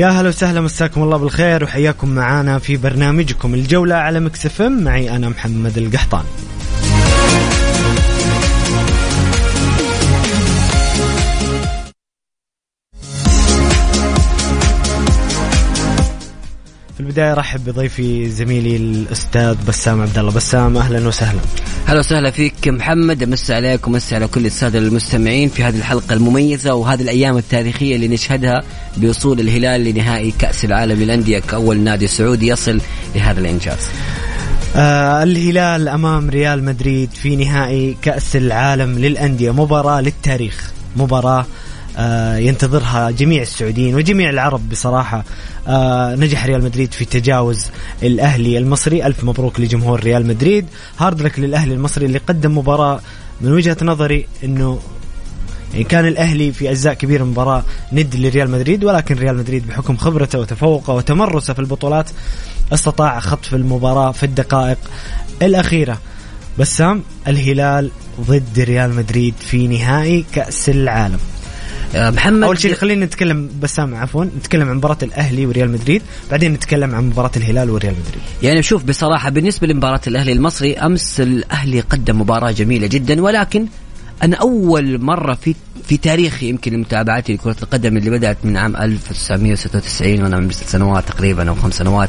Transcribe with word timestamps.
يا 0.00 0.08
هلا 0.08 0.28
وسهلا 0.28 0.60
مساكم 0.60 1.02
الله 1.02 1.16
بالخير 1.16 1.64
وحياكم 1.64 2.08
معانا 2.08 2.58
في 2.58 2.76
برنامجكم 2.76 3.54
الجولة 3.54 3.94
على 3.94 4.20
مكسف 4.20 4.62
معي 4.62 5.16
أنا 5.16 5.28
محمد 5.28 5.78
القحطان 5.78 6.24
في 17.00 17.06
البداية 17.06 17.34
رحب 17.34 17.64
بضيفي 17.64 18.30
زميلي 18.30 18.76
الأستاذ 18.76 19.56
بسام 19.68 20.00
عبد 20.00 20.18
الله. 20.18 20.32
بسام 20.32 20.76
أهلا 20.76 21.08
وسهلا. 21.08 21.40
أهلا 21.88 21.98
وسهلا 21.98 22.30
فيك 22.30 22.68
محمد. 22.68 23.22
أمس 23.22 23.50
عليك 23.50 23.86
ومس 23.86 24.12
على 24.12 24.26
كل 24.26 24.46
السادة 24.46 24.78
المستمعين 24.78 25.48
في 25.48 25.64
هذه 25.64 25.76
الحلقة 25.76 26.12
المميزة 26.12 26.74
وهذه 26.74 27.02
الأيام 27.02 27.36
التاريخية 27.36 27.96
اللي 27.96 28.08
نشهدها 28.08 28.62
بوصول 28.96 29.40
الهلال 29.40 29.84
لنهائي 29.84 30.30
كأس 30.38 30.64
العالم 30.64 31.02
للأندية 31.02 31.38
كأول 31.38 31.78
نادي 31.80 32.06
سعودي 32.06 32.46
يصل 32.48 32.80
لهذا 33.14 33.40
الإنجاز. 33.40 33.88
آه 34.76 35.22
الهلال 35.22 35.88
أمام 35.88 36.30
ريال 36.30 36.64
مدريد 36.64 37.10
في 37.12 37.36
نهائي 37.36 37.96
كأس 38.02 38.36
العالم 38.36 38.98
للأندية. 38.98 39.50
مباراة 39.50 40.00
للتاريخ. 40.00 40.72
مباراة 40.96 41.40
آه 41.40 41.69
ينتظرها 42.38 43.10
جميع 43.10 43.42
السعوديين 43.42 43.94
وجميع 43.94 44.30
العرب 44.30 44.68
بصراحة. 44.68 45.24
آه 45.68 46.14
نجح 46.14 46.46
ريال 46.46 46.64
مدريد 46.64 46.92
في 46.92 47.04
تجاوز 47.04 47.66
الأهلي 48.02 48.58
المصري. 48.58 49.06
ألف 49.06 49.24
مبروك 49.24 49.60
لجمهور 49.60 50.00
ريال 50.00 50.26
مدريد. 50.26 50.66
hard 50.98 51.22
luck 51.22 51.38
للأهلي 51.38 51.74
المصري 51.74 52.06
اللي 52.06 52.18
قدم 52.18 52.58
مباراة 52.58 53.00
من 53.40 53.52
وجهة 53.52 53.76
نظري 53.82 54.26
إنه 54.44 54.80
يعني 55.72 55.84
كان 55.84 56.06
الأهلي 56.06 56.52
في 56.52 56.70
أجزاء 56.70 56.94
كبيرة 56.94 57.22
من 57.22 57.28
المباراه 57.28 57.64
ند 57.92 58.16
لريال 58.16 58.50
مدريد 58.50 58.84
ولكن 58.84 59.14
ريال 59.14 59.36
مدريد 59.36 59.66
بحكم 59.66 59.96
خبرته 59.96 60.38
وتفوقه 60.38 60.94
وتمرسه 60.94 61.54
في 61.54 61.60
البطولات 61.60 62.10
استطاع 62.72 63.20
خطف 63.20 63.54
المباراة 63.54 64.12
في 64.12 64.26
الدقائق 64.26 64.78
الأخيرة. 65.42 65.98
بسام 66.58 67.02
الهلال 67.28 67.90
ضد 68.20 68.58
ريال 68.58 68.94
مدريد 68.94 69.34
في 69.40 69.68
نهائي 69.68 70.24
كأس 70.32 70.68
العالم. 70.68 71.18
آه، 71.18 71.39
محمد 71.94 72.42
أول 72.42 72.58
شيء 72.58 72.74
خلينا 72.74 73.06
نتكلم 73.06 73.50
بسام 73.62 73.94
عفوا 73.94 74.24
نتكلم 74.24 74.68
عن 74.68 74.76
مباراة 74.76 74.98
الأهلي 75.02 75.46
وريال 75.46 75.70
مدريد 75.70 76.02
بعدين 76.30 76.52
نتكلم 76.52 76.94
عن 76.94 77.04
مباراة 77.04 77.30
الهلال 77.36 77.70
وريال 77.70 77.94
مدريد. 77.94 78.22
يعني 78.42 78.62
شوف 78.62 78.84
بصراحة 78.84 79.30
بالنسبة 79.30 79.66
لمباراة 79.66 80.00
الأهلي 80.06 80.32
المصري 80.32 80.74
أمس 80.74 81.20
الأهلي 81.20 81.80
قدم 81.80 82.20
مباراة 82.20 82.50
جميلة 82.50 82.86
جدا 82.86 83.22
ولكن 83.22 83.66
أنا 84.22 84.36
أول 84.36 85.00
مرة 85.00 85.34
في 85.34 85.54
في 85.84 85.96
تاريخي 85.96 86.48
يمكن 86.48 86.78
متابعتي 86.78 87.32
لكرة 87.32 87.56
القدم 87.62 87.96
اللي 87.96 88.10
بدأت 88.10 88.38
من 88.44 88.56
عام 88.56 88.76
1996 88.76 90.22
وأنا 90.22 90.36
عمري 90.36 90.52
ست 90.52 90.68
سنوات 90.68 91.08
تقريبا 91.08 91.48
أو 91.48 91.54
خمس 91.54 91.74
سنوات. 91.74 92.08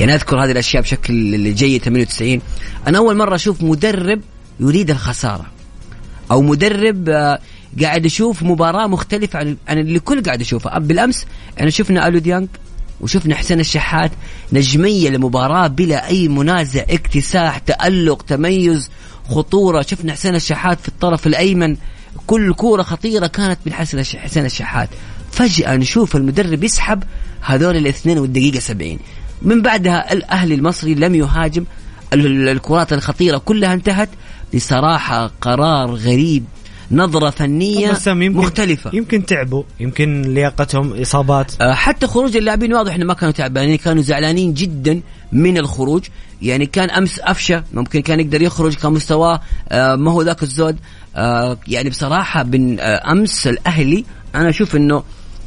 يعني 0.00 0.14
أذكر 0.14 0.44
هذه 0.44 0.50
الأشياء 0.50 0.82
بشكل 0.82 1.54
جيد 1.54 1.82
98 1.82 2.40
أنا 2.86 2.98
أول 2.98 3.16
مرة 3.16 3.34
أشوف 3.34 3.62
مدرب 3.62 4.20
يريد 4.60 4.90
الخسارة 4.90 5.46
أو 6.30 6.42
مدرب 6.42 7.08
آه، 7.08 7.38
قاعد 7.82 8.04
أشوف 8.06 8.42
مباراة 8.42 8.86
مختلفة 8.86 9.38
عن 9.38 9.56
عن 9.68 9.78
اللي 9.78 9.98
كل 10.00 10.22
قاعد 10.22 10.40
اشوفها 10.40 10.78
بالأمس 10.78 11.26
أنا 11.60 11.70
شفنا 11.70 12.08
آلو 12.08 12.18
ديانج 12.18 12.48
وشفنا 13.00 13.34
حسين 13.34 13.60
الشحات 13.60 14.10
نجمية 14.52 15.10
لمباراة 15.10 15.66
بلا 15.66 16.06
أي 16.08 16.28
منازع 16.28 16.82
اكتساح 16.90 17.58
تألق 17.58 18.22
تميز 18.22 18.90
خطورة. 19.28 19.82
شفنا 19.82 20.12
حسين 20.12 20.34
الشحات 20.34 20.80
في 20.80 20.88
الطرف 20.88 21.26
الأيمن. 21.26 21.76
كل 22.26 22.54
كورة 22.54 22.82
خطيرة 22.82 23.26
كانت 23.26 23.58
من 23.66 23.72
الش- 24.00 24.16
حسين 24.16 24.44
الشحات. 24.44 24.88
فجأة 25.32 25.76
نشوف 25.76 26.16
المدرب 26.16 26.64
يسحب 26.64 27.02
هذول 27.40 27.76
الاثنين 27.76 28.18
والدقيقة 28.18 28.58
70 28.60 28.98
من 29.42 29.62
بعدها 29.62 30.12
الأهلي 30.12 30.54
المصري 30.54 30.94
لم 30.94 31.14
يهاجم. 31.14 31.64
ال- 32.12 32.26
ال- 32.26 32.48
الكرات 32.48 32.92
الخطيرة 32.92 33.38
كلها 33.38 33.72
انتهت. 33.74 34.08
بصراحة 34.54 35.30
قرار 35.40 35.90
غريب 35.94 36.44
نظرة 36.90 37.30
فنية 37.30 37.92
يمكن 38.06 38.32
مختلفة. 38.32 38.90
يمكن 38.94 39.26
تعبوا 39.26 39.62
يمكن 39.80 40.22
لياقتهم 40.22 41.00
إصابات. 41.00 41.52
آه، 41.60 41.74
حتى 41.74 42.06
خروج 42.06 42.36
اللاعبين 42.36 42.74
واضح 42.74 42.94
إنه 42.94 43.04
ما 43.04 43.14
كانوا 43.14 43.32
تعبانين 43.32 43.76
كانوا 43.76 44.02
زعلانين 44.02 44.54
جدا 44.54 45.00
من 45.32 45.58
الخروج. 45.58 46.04
يعني 46.42 46.66
كان 46.66 46.90
أمس 46.90 47.20
افشى 47.20 47.62
ممكن 47.72 48.00
كان 48.02 48.20
يقدر 48.20 48.42
يخرج 48.42 48.74
كان 48.74 48.92
مستواه 48.92 49.40
ما 49.72 50.12
هو 50.12 50.22
ذاك 50.22 50.42
الزود. 50.42 50.76
آه، 51.16 51.58
يعني 51.68 51.90
بصراحة 51.90 52.42
بن 52.42 52.76
آه، 52.80 53.12
أمس 53.12 53.46
الأهلي 53.46 54.04
أنا 54.34 54.48
أشوف 54.48 54.76
إنه 54.76 55.02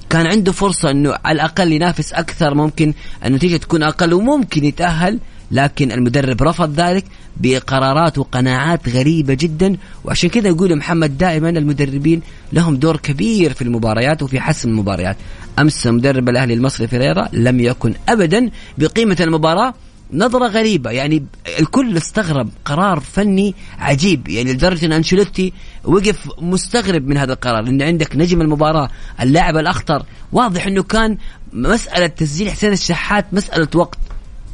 كان 0.09 0.27
عنده 0.27 0.51
فرصة 0.51 0.91
إنه 0.91 1.15
على 1.25 1.35
الأقل 1.35 1.71
ينافس 1.71 2.13
أكثر 2.13 2.53
ممكن 2.53 2.93
النتيجة 3.25 3.57
تكون 3.57 3.83
أقل 3.83 4.13
وممكن 4.13 4.65
يتأهل 4.65 5.19
لكن 5.51 5.91
المدرب 5.91 6.43
رفض 6.43 6.79
ذلك 6.79 7.05
بقرارات 7.37 8.17
وقناعات 8.17 8.89
غريبة 8.89 9.33
جدا. 9.33 9.77
وعشان 10.03 10.29
كذا 10.29 10.47
يقول 10.47 10.75
محمد 10.75 11.17
دائما 11.17 11.49
المدربين 11.49 12.21
لهم 12.53 12.75
دور 12.75 12.97
كبير 12.97 13.53
في 13.53 13.61
المباريات 13.61 14.23
وفي 14.23 14.39
حسم 14.39 14.69
المباريات. 14.69 15.17
أمس 15.59 15.87
مدرب 15.87 16.29
الأهلي 16.29 16.53
المصري 16.53 16.87
فيريرا 16.87 17.29
لم 17.33 17.59
يكن 17.59 17.93
ابدا 18.09 18.49
بقيمة 18.77 19.17
المباراة. 19.19 19.73
نظرة 20.13 20.47
غريبة 20.47 20.91
يعني 20.91 21.25
الكل 21.59 21.97
استغرب 21.97 22.49
قرار 22.65 22.99
فني 22.99 23.55
عجيب. 23.79 24.27
يعني 24.27 24.53
لدرجة 24.53 24.85
أن 24.85 24.93
أنشيلوتي 24.93 25.53
وقف 25.83 26.29
مستغرب 26.41 27.07
من 27.07 27.17
هذا 27.17 27.33
القرار 27.33 27.61
لأن 27.63 27.81
عندك 27.81 28.15
نجم 28.15 28.41
المباراة 28.41 28.89
اللاعب 29.21 29.57
الأخطر. 29.57 30.05
واضح 30.31 30.67
أنه 30.67 30.83
كان 30.83 31.17
مسألة 31.53 32.07
تسجيل 32.07 32.51
حسين 32.51 32.71
الشحات 32.71 33.33
مسألة 33.33 33.67
وقت. 33.75 33.97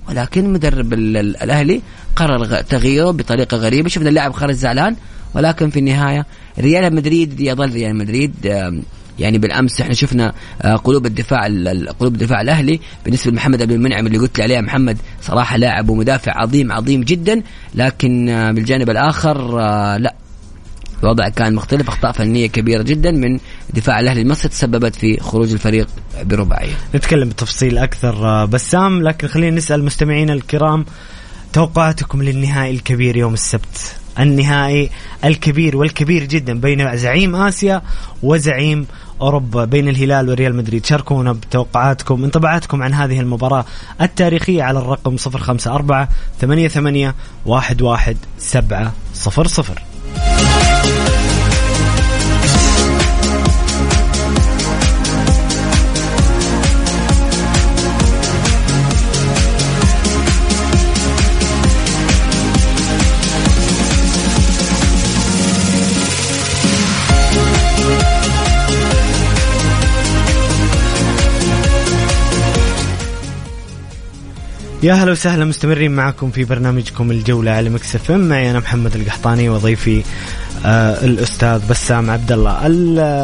ولكن 0.10 0.54
مدرب 0.54 0.94
ال- 0.94 1.18
ال- 1.18 1.38
الأهلي 1.44 1.81
قرر 2.16 2.46
تغييره 2.62 3.12
بطريقة 3.12 3.57
غريبة. 3.57 3.90
شفنا 3.90 4.10
اللاعب 4.10 4.31
خرج 4.34 4.54
زعلان 4.56 4.96
ولكن 5.34 5.69
في 5.69 5.80
النهاية 5.80 6.25
ريال 6.60 6.96
مدريد 6.96 7.40
يظل 7.40 7.72
ريال 7.74 7.96
مدريد 7.96 8.34
يعني 9.19 9.38
بالأمس 9.38 9.81
إحنا 9.81 9.94
شفنا 9.94 10.34
آه، 10.62 10.75
قلوب 10.75 11.06
الدفاع 11.06 11.46
ال- 11.46 11.68
ال- 11.68 11.90
قلوب 11.90 12.13
الدفاع 12.13 12.42
الأهلي 12.42 12.80
بالنسبة 13.06 13.31
لمحمد 13.31 13.62
ابن 13.62 13.74
المنعم 13.74 14.07
اللي 14.07 14.18
قلت 14.18 14.38
لي 14.38 14.44
عليه 14.44 14.60
محمد 14.62 14.98
صراحة 15.22 15.57
لاعب 15.57 15.90
ومدافع 15.90 16.31
عظيم 16.42 16.72
عظيم 16.72 17.04
جدا. 17.04 17.42
لكن 17.75 18.30
آه، 18.30 18.51
بالجانب 18.51 18.90
الآخر 18.90 19.62
آه، 19.62 19.98
لا 19.98 20.13
الوضع 21.06 21.30
كان 21.30 21.56
مختلف 21.56 21.88
أخطاء 21.88 22.12
فنية 22.12 22.48
كبيرة 22.48 22.81
جدا 22.81 23.12
من 23.12 23.40
دفاع 23.74 24.00
الأهلي 24.00 24.22
المصري 24.22 24.50
تسببت 24.50 24.96
في 24.96 25.19
خروج 25.19 25.52
الفريق 25.52 25.88
برباعية. 26.24 26.74
نتكلم 26.96 27.30
بتفصيل 27.30 27.78
أكثر 27.78 28.28
آه، 28.28 28.46
بسام 28.46 29.04
لكن 29.04 29.28
خلينا 29.28 29.57
نسأل 29.57 29.84
مستمعينا 29.84 30.34
الكرام 30.34 30.86
توقعاتكم 31.54 32.24
للنهائي 32.24 32.72
الكبير 32.72 33.18
يوم 33.18 33.34
السبت. 33.34 33.96
النهائي 34.19 34.90
الكبير 35.24 35.78
والكبير 35.78 36.24
جدا 36.24 36.60
بين 36.60 36.98
زعيم 36.98 37.36
آسيا 37.36 37.81
وزعيم 38.24 38.88
أوروبا 39.22 39.66
بين 39.66 39.90
الهلال 39.90 40.30
وريال 40.30 40.56
مدريد. 40.56 40.86
شاركونا 40.86 41.34
بتوقعاتكم 41.34 42.24
انطباعاتكم 42.24 42.84
عن 42.84 42.94
هذه 42.94 43.19
المباراة 43.19 43.66
التاريخية 44.01 44.63
على 44.63 44.80
الرقم 44.80 45.16
054 45.25 46.08
88 46.42 47.13
11 47.48 47.75
يا 74.86 74.94
هلا 74.94 75.12
وسهلا 75.12 75.46
مستمرين 75.46 75.92
معكم 75.92 76.32
في 76.32 76.44
برنامجكم 76.44 77.12
الجولة 77.12 77.52
على 77.52 77.70
Mix 77.70 77.96
FM. 77.96 78.30
معي 78.30 78.52
أنا 78.52 78.60
محمد 78.60 78.96
القحطاني 78.96 79.50
وضيفي 79.50 80.04
آه 80.66 81.06
الأستاذ 81.06 81.62
بسام 81.70 82.10
عبد 82.10 82.32
الله 82.32 82.68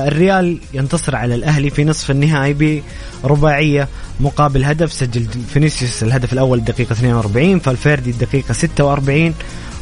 الريال 0.08 0.58
ينتصر 0.74 1.16
على 1.16 1.36
الأهلي 1.36 1.70
في 1.70 1.84
نصف 1.84 2.12
النهائي 2.12 2.82
برباعية 3.24 3.88
مقابل 4.20 4.64
هدف. 4.64 4.94
سجل 4.94 5.26
فينيسيوس 5.54 6.04
الهدف 6.04 6.34
الأول 6.34 6.58
الدقيقة 6.58 6.94
42 6.94 7.60
فالفيردي 7.60 8.10
الدقيقة 8.10 8.54
46 8.54 9.34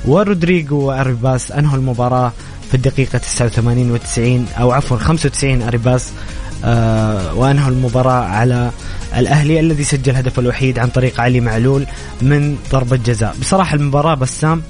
ورودريجو 0.06 0.80
وأريباس 0.80 1.52
أنهوا 1.52 1.78
المباراة 1.78 2.32
في 2.70 2.76
الدقيقة 2.76 3.18
89 3.18 3.92
و 3.92 3.98
90 3.98 4.46
أو 4.60 4.72
عفوا 4.72 4.98
95 4.98 5.62
أريباس 5.62 6.12
آه 6.66 7.34
وأنهوا 7.34 7.70
المباراة 7.72 8.24
على 8.24 8.72
الأهلي 9.18 9.60
الذي 9.60 9.84
سجل 9.84 10.12
الهدف 10.12 10.40
الوحيد 10.40 10.80
عن 10.80 10.90
طريق 10.90 11.22
علي 11.22 11.40
معلول 11.40 11.86
من 12.22 12.58
ضربة 12.72 12.96
جزاء. 12.96 13.36
بصراحة 13.42 13.76
المباراة 13.76 14.16
بسام 14.16 14.62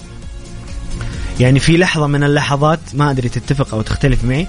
يعني 1.40 1.60
في 1.60 1.78
لحظة 1.78 2.08
من 2.08 2.24
اللحظات 2.24 2.80
ما 2.94 3.12
أدري 3.12 3.30
تتفق 3.30 3.74
أو 3.74 3.82
تختلف 3.82 4.26
معي. 4.26 4.48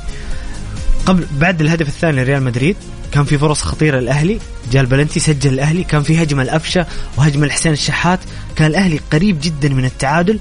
قبل 1.06 1.26
بعد 1.32 1.60
الهدف 1.60 1.88
الثاني 1.88 2.24
لريال 2.24 2.42
مدريد 2.42 2.76
كان 3.12 3.24
في 3.24 3.38
فرص 3.38 3.62
خطيرة 3.62 4.00
للأهلي. 4.00 4.38
جاء 4.72 4.82
البلنتي 4.82 5.20
سجل 5.20 5.52
الأهلي 5.52 5.84
كان 5.84 6.02
في 6.02 6.22
هجمة 6.22 6.42
الأفشة 6.42 6.86
وهجمة 7.16 7.46
الحسين 7.46 7.72
الشحات. 7.72 8.20
كان 8.56 8.66
الأهلي 8.66 9.00
قريب 9.12 9.38
جدا 9.42 9.68
من 9.68 9.84
التعادل. 9.84 10.38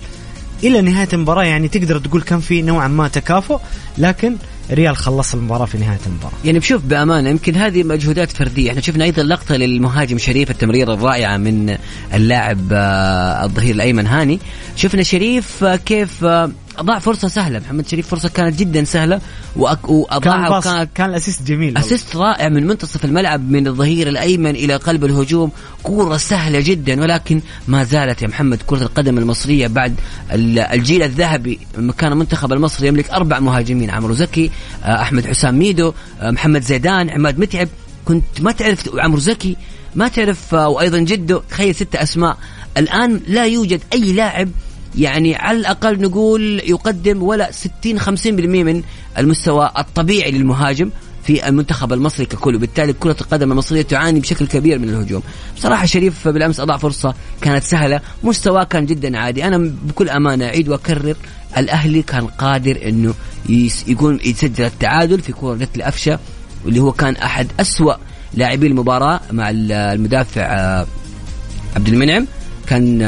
إلى 0.64 0.82
نهاية 0.82 1.08
المباراة 1.14 1.44
يعني 1.44 1.68
تقدر 1.68 2.00
تقول 2.00 2.22
كان 2.22 2.40
في 2.40 2.62
نوعا 2.62 2.88
ما 2.88 3.08
تكافؤ 3.08 3.60
لكن 3.98 4.36
ريال 4.72 4.98
خلص 4.98 5.34
المباراة 5.34 5.66
في 5.66 5.78
نهاية 5.78 6.00
المباراة. 6.06 6.38
يعني 6.46 6.60
بشوف 6.60 6.82
بأمانة 6.86 7.30
يمكن 7.30 7.56
هذه 7.56 7.84
مجهودات 7.84 8.32
فردية. 8.32 8.70
إحنا 8.70 8.82
شفنا 8.82 9.04
أيضا 9.04 9.24
لقطة 9.24 9.56
للمهاجم 9.56 10.18
شريف 10.18 10.52
التمريره 10.52 10.94
الرائعة 10.94 11.38
من 11.38 11.78
اللاعب 12.14 12.68
آه، 12.72 13.46
الظهير 13.46 13.76
الأيمن 13.76 14.08
هاني. 14.08 14.40
شفنا 14.76 15.04
شريف 15.04 15.64
آه، 15.64 15.76
كيف 15.76 16.26
آه، 16.80 16.82
ضاع 16.82 17.00
فرصة 17.00 17.28
سهلة 17.28 17.60
محمد 17.60 17.88
شريف 17.88 18.08
فرصة 18.08 18.30
كانت 18.30 18.60
جدا 18.60 18.84
سهلة 18.84 19.22
واضاعها 19.56 20.58
وكان 20.58 20.88
كان 20.96 21.10
ال 21.10 21.15
assist 21.15 21.44
جميل 21.44 21.78
assist 21.78 22.16
رائع 22.16 22.50
من 22.50 22.68
منتصف 22.68 23.06
الملعب 23.06 23.52
من 23.52 23.68
الظهير 23.68 24.08
الأيمن 24.08 24.56
إلى 24.56 24.76
قلب 24.76 25.06
الهجوم. 25.06 25.52
كورة 25.84 26.18
سهلة 26.18 26.60
جدا 26.60 27.02
ولكن 27.02 27.42
ما 27.68 27.84
زالت 27.84 28.22
يا 28.22 28.28
محمد 28.28 28.62
كرة 28.68 28.84
القدم 28.84 29.18
المصرية 29.18 29.68
بعد 29.68 29.96
الجيل 30.34 31.04
الذهبي 31.04 31.60
كان 31.98 32.12
المنتخب 32.12 32.54
المصري 32.54 32.88
يملك 32.88 33.10
أربع 33.10 33.40
مهاجمين 33.40 33.90
عمرو 33.90 34.14
زكي 34.14 34.52
آه، 34.84 35.02
أحمد 35.02 35.26
حسام 35.26 35.60
ميدو 35.60 35.94
آه، 36.22 36.32
محمد 36.32 36.62
زيدان 36.62 37.10
عماد 37.10 37.40
متعب. 37.40 37.68
كنت 38.06 38.42
ما 38.42 38.52
تعرف 38.52 38.90
عمرو 38.96 39.20
زكي 39.20 39.56
ما 39.96 40.08
تعرف 40.08 40.56
آه، 40.56 40.68
وأيضا 40.68 41.00
جده 41.00 41.42
تخيل 41.50 41.76
ست 41.76 41.96
أسماء. 41.96 42.38
الآن 42.78 43.22
لا 43.28 43.46
يوجد 43.46 43.82
أي 43.94 44.14
لاعب 44.14 44.50
يعني 44.98 45.36
على 45.36 45.58
الأقل 45.58 46.02
نقول 46.02 46.62
يقدم 46.66 47.24
ولا 47.24 47.52
60 47.52 48.00
50% 48.00 48.28
من 48.28 48.84
المستوى 49.18 49.72
الطبيعي 49.78 50.32
للمهاجم 50.32 50.92
في 51.24 51.48
المنتخب 51.48 51.94
المصري 51.94 52.26
ككل. 52.26 52.56
وبالتالي 52.56 52.94
كرة 52.94 53.16
القدم 53.22 53.52
المصرية 53.52 53.82
تعاني 53.82 54.20
بشكل 54.20 54.48
كبير 54.48 54.80
من 54.80 54.90
الهجوم. 54.90 55.24
بصراحة 55.58 55.86
شريف 55.86 56.28
بالأمس 56.28 56.60
أضاع 56.60 56.78
فرصة 56.78 57.14
كانت 57.42 57.64
سهلة. 57.64 58.02
مستواه 58.24 58.64
كان 58.64 58.86
جدا 58.86 59.18
عادي. 59.18 59.44
أنا 59.44 59.58
بكل 59.84 60.10
أمانة 60.10 60.46
أعيد 60.46 60.70
وأكرر 60.70 61.16
الأهلي 61.58 62.02
كان 62.02 62.28
قادر 62.28 62.80
أنه 62.88 63.14
يكون 63.88 64.20
يسجل 64.26 64.66
التعادل 64.66 65.22
في 65.22 65.32
كرة 65.32 65.56
جت 65.56 66.20
واللي 66.66 66.80
هو 66.80 66.92
كان 66.92 67.16
أحد 67.16 67.48
أسوأ 67.60 67.94
لاعبي 68.34 68.68
المباراة 68.68 69.20
مع 69.32 69.50
المدافع 69.50 70.42
آه، 70.42 70.88
عبد 71.76 71.88
المنعم. 71.88 72.28
كان 72.70 73.00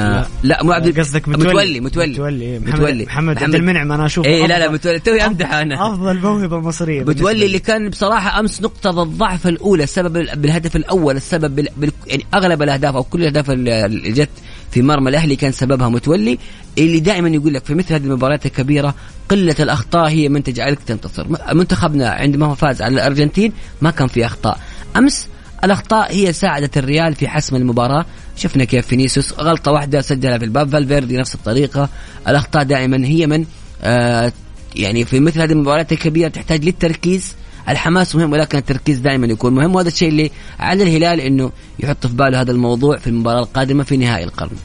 لا, 0.44 0.64
مو 0.64 0.72
عبد 0.72 1.00
قصدك 1.00 1.28
متولي. 1.28 1.80
متولي 1.80 2.16
متولي. 2.16 2.60
محمد, 2.60 2.74
متولي. 2.74 3.06
محمد, 3.06 3.36
محمد. 3.36 3.44
عبد 3.44 3.56
المنعم 3.56 3.92
أنا 3.92 4.06
أشوفه. 4.06 4.30
اي 4.30 4.48
لا 4.48 4.60
لا 4.60 4.72
متولي. 4.72 5.00
توي 5.00 5.26
امدح 5.26 5.54
أنا. 5.54 5.88
أفضل 5.88 6.20
موهبة 6.20 6.60
مصرية 6.60 7.04
متولي 7.04 7.46
اللي 7.46 7.60
كان 7.60 7.90
بصراحة 7.90 8.40
أمس 8.40 8.62
نقطة 8.62 9.04
الضعف 9.04 9.48
الأولى 9.48 9.84
السبب 9.84 10.14
بالهدف 10.42 10.76
الأول 10.76 11.16
السبب. 11.16 11.56
بال... 11.56 11.92
يعني 12.08 12.26
أغلب 12.34 12.62
الأهداف 12.62 12.96
أو 12.96 13.04
كل 13.04 13.20
الأهداف 13.22 13.52
اللي 13.52 14.12
جت 14.12 14.30
في 14.72 14.82
مرمى 14.82 15.10
الأهلي 15.10 15.36
كان 15.36 15.52
سببها 15.52 15.90
متولي 15.90 16.38
اللي 16.78 17.00
دائما 17.00 17.30
يقول 17.30 17.54
لك 17.54 17.66
في 17.66 17.74
مثل 17.74 17.94
هذه 17.94 18.04
المباريات 18.04 18.46
الكبيرة 18.46 18.96
قلة 19.30 19.56
الأخطاء 19.60 20.10
هي 20.10 20.30
من 20.30 20.44
تجعلك 20.44 20.80
تنتصر. 20.88 21.26
منتخبنا 21.54 22.10
عندما 22.10 22.56
فاز 22.56 22.82
على 22.82 22.94
الأرجنتين 22.94 23.54
ما 23.82 23.92
كان 23.92 24.08
في 24.08 24.26
أخطاء. 24.26 24.60
أمس 24.98 25.28
الأخطاء 25.64 26.14
هي 26.16 26.34
ساعدت 26.34 26.78
الريال 26.78 27.16
في 27.16 27.28
حسم 27.28 27.56
المباراة. 27.56 28.06
شفنا 28.36 28.64
كيف 28.64 28.88
فينيسيوس 28.88 29.34
غلطة 29.34 29.72
واحدة 29.72 30.02
سجلها 30.02 30.38
في 30.38 30.46
الباب. 30.46 30.70
فالفيردي 30.70 31.18
نفس 31.18 31.36
الطريقة. 31.36 31.90
الأخطاء 32.28 32.64
دائما 32.64 33.06
هي 33.06 33.28
من 33.28 33.46
آه 33.82 34.34
يعني 34.76 35.06
في 35.06 35.20
مثل 35.20 35.42
هذه 35.42 35.52
المباريات 35.52 35.92
الكبيرة 35.92 36.28
تحتاج 36.28 36.66
للتركيز. 36.66 37.36
الحماس 37.70 38.16
مهم 38.16 38.32
ولكن 38.32 38.58
التركيز 38.58 39.00
دائما 39.00 39.28
يكون 39.28 39.54
مهم. 39.54 39.76
وهذا 39.76 39.88
الشيء 39.88 40.10
اللي 40.10 40.32
على 40.60 40.84
الهلال 40.84 41.22
إنه 41.22 41.52
يحط 41.80 42.08
في 42.08 42.14
باله 42.14 42.42
هذا 42.42 42.52
الموضوع 42.52 42.98
في 42.98 43.08
المباراة 43.08 43.40
القادمة 43.40 43.84
في 43.84 43.98
نهائي 43.98 44.24
القرن. 44.24 44.56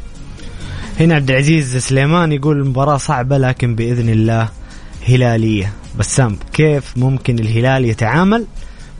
هنا 1.01 1.15
عبد 1.15 1.31
العزيز 1.31 1.77
سليمان 1.77 2.33
يقول 2.33 2.61
المباراه 2.61 2.97
صعبة 2.97 3.39
لكن 3.39 3.75
بإذن 3.75 4.09
الله 4.09 4.49
هلالية. 5.09 5.73
بسام 5.99 6.39
كيف 6.53 6.97
ممكن 6.97 7.39
الهلال 7.39 7.85
يتعامل 7.85 8.47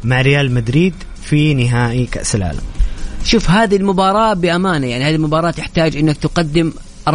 مع 0.05 0.21
ريال 0.21 0.55
مدريد 0.55 0.95
في 1.27 1.55
نهائي 1.55 2.07
كأس 2.07 2.35
العالم. 2.35 2.61
شوف 3.25 3.51
هذه 3.51 3.77
المباراة 3.77 4.35
بأمانة 4.35 4.87
يعني 4.87 5.05
هذه 5.05 5.15
المباراة 5.15 5.51
تحتاج 5.51 5.97
أنك 5.97 6.17
تقدم 6.17 6.73
400% 7.09 7.11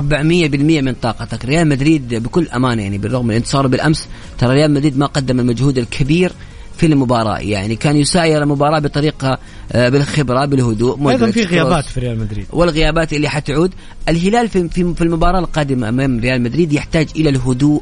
من 0.82 0.94
طاقتك. 0.94 1.46
ريال 1.46 1.68
مدريد 1.68 2.16
بكل 2.16 2.48
أمانة 2.48 2.82
يعني 2.82 2.98
بالرغم 2.98 3.28
من 3.28 3.36
انتصاره 3.36 3.68
بالأمس 3.68 4.08
ترى 4.38 4.54
ريال 4.54 4.72
مدريد 4.72 4.98
ما 4.98 5.06
قدم 5.06 5.40
المجهود 5.40 5.78
الكبير 5.78 6.32
في 6.78 6.86
المباراة. 6.86 7.40
يعني 7.40 7.76
كان 7.76 7.96
يساير 7.98 8.44
المباراة 8.44 8.80
بطريقة 8.80 9.38
آه، 9.72 9.90
بالخبرة 9.90 10.46
بالهدوء 10.46 11.10
أيضا 11.10 11.32
في 11.32 11.44
غيابات 11.44 11.86
في 11.86 12.00
ريال 12.00 12.20
مدريد. 12.20 12.46
والغيابات 12.50 13.14
اللي 13.14 13.30
حتعود. 13.30 13.72
الهلال 14.10 14.50
في 14.50 14.70
في 14.70 15.02
المباراة 15.02 15.40
القادمة 15.40 15.90
أمام 15.90 16.20
ريال 16.20 16.42
مدريد 16.42 16.74
يحتاج 16.74 17.08
إلى 17.16 17.30
الهدوء 17.30 17.82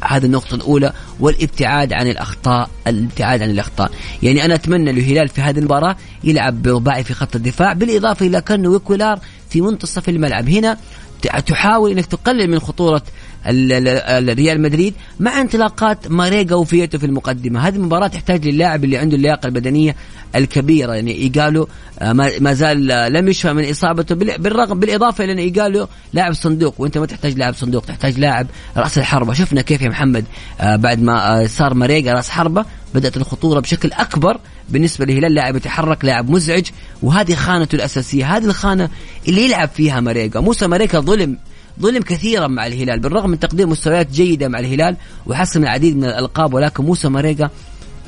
هذه 0.00 0.24
النقطة 0.24 0.54
الأولى 0.54 0.92
والابتعاد 1.20 1.92
عن 1.92 2.08
الأخطاء 2.08 2.70
الابتعاد 2.86 3.42
عن 3.42 3.50
الأخطاء. 3.50 3.90
يعني 4.22 4.44
أنا 4.44 4.54
أتمنى 4.54 4.90
الهلال 4.90 5.28
في 5.28 5.40
هذه 5.40 5.58
المباراة 5.58 5.96
يلعب 6.24 6.62
برباعي 6.62 7.04
في 7.04 7.14
خط 7.14 7.36
الدفاع 7.36 7.72
بالإضافة 7.72 8.26
إلى 8.26 8.40
كأنه 8.40 8.68
ويكولار 8.68 9.20
في 9.50 9.60
منتصف 9.60 10.08
الملعب. 10.08 10.48
هنا 10.48 10.76
تحاول 11.22 11.90
إنك 11.90 12.06
تقلل 12.06 12.50
من 12.50 12.58
خطورة 12.58 13.02
ريال 13.48 14.60
مدريد 14.60 14.94
مع 15.20 15.40
انطلاقات 15.40 16.10
ماريجا 16.10 16.54
وفيتو 16.54 16.98
في 16.98 17.06
المقدمة. 17.06 17.68
هذه 17.68 17.76
المباراة 17.76 18.06
تحتاج 18.06 18.48
للاعب 18.48 18.84
اللي 18.84 18.96
عنده 18.96 19.16
اللياقة 19.16 19.46
البدنية 19.46 19.96
الكبيرة 20.34 20.94
يعني 20.94 21.12
إيجالو 21.12 21.68
آه، 21.98 22.12
ما 22.12 22.52
زال 22.52 22.92
آه، 22.92 23.08
لم 23.08 23.28
يشفى 23.28 23.52
من 23.52 23.70
إصابته 23.70 24.14
بالرغم 24.14 24.80
بالإضافة 24.80 25.24
إلى 25.24 25.32
أن 25.32 25.38
إيجالو 25.38 25.88
لاعب 26.12 26.32
صندوق 26.32 26.74
وأنت 26.78 26.98
ما 26.98 27.06
تحتاج 27.06 27.38
لاعب 27.38 27.54
صندوق 27.54 27.84
تحتاج 27.84 28.18
لاعب 28.18 28.46
رأس 28.76 28.98
الحربة. 28.98 29.32
شفنا 29.32 29.62
كيف 29.62 29.82
يا 29.82 29.88
محمد 29.88 30.24
آه، 30.60 30.76
بعد 30.76 31.02
ما 31.02 31.46
صار 31.46 31.74
ماريجا 31.74 32.12
رأس 32.12 32.30
حربة 32.30 32.64
بدأت 32.94 33.16
الخطورة 33.16 33.60
بشكل 33.60 33.92
أكبر 33.92 34.40
بالنسبة 34.68 35.04
للهلال 35.04 35.34
لاعب 35.34 35.56
يتحرك 35.56 36.04
لاعب 36.04 36.30
مزعج 36.30 36.64
وهذه 37.02 37.34
خانته 37.34 37.76
الأساسية. 37.76 38.36
هذه 38.36 38.44
الخانة 38.44 38.88
اللي 39.28 39.44
يلعب 39.44 39.68
فيها 39.68 40.00
ماريجا 40.00 40.40
موسى 40.40 40.66
ماريجا 40.66 41.00
ظلم 41.00 41.38
ظلم 41.80 42.02
كثيرا 42.02 42.46
مع 42.46 42.66
الهلال. 42.66 43.00
بالرغم 43.00 43.30
من 43.30 43.38
تقديم 43.38 43.68
مستويات 43.68 44.10
جيدة 44.10 44.48
مع 44.48 44.58
الهلال 44.58 44.96
وحسم 45.26 45.62
العديد 45.62 45.96
من 45.96 46.04
الألقاب 46.04 46.54
ولكن 46.54 46.84
موسى 46.84 47.08
ماريجا 47.08 47.50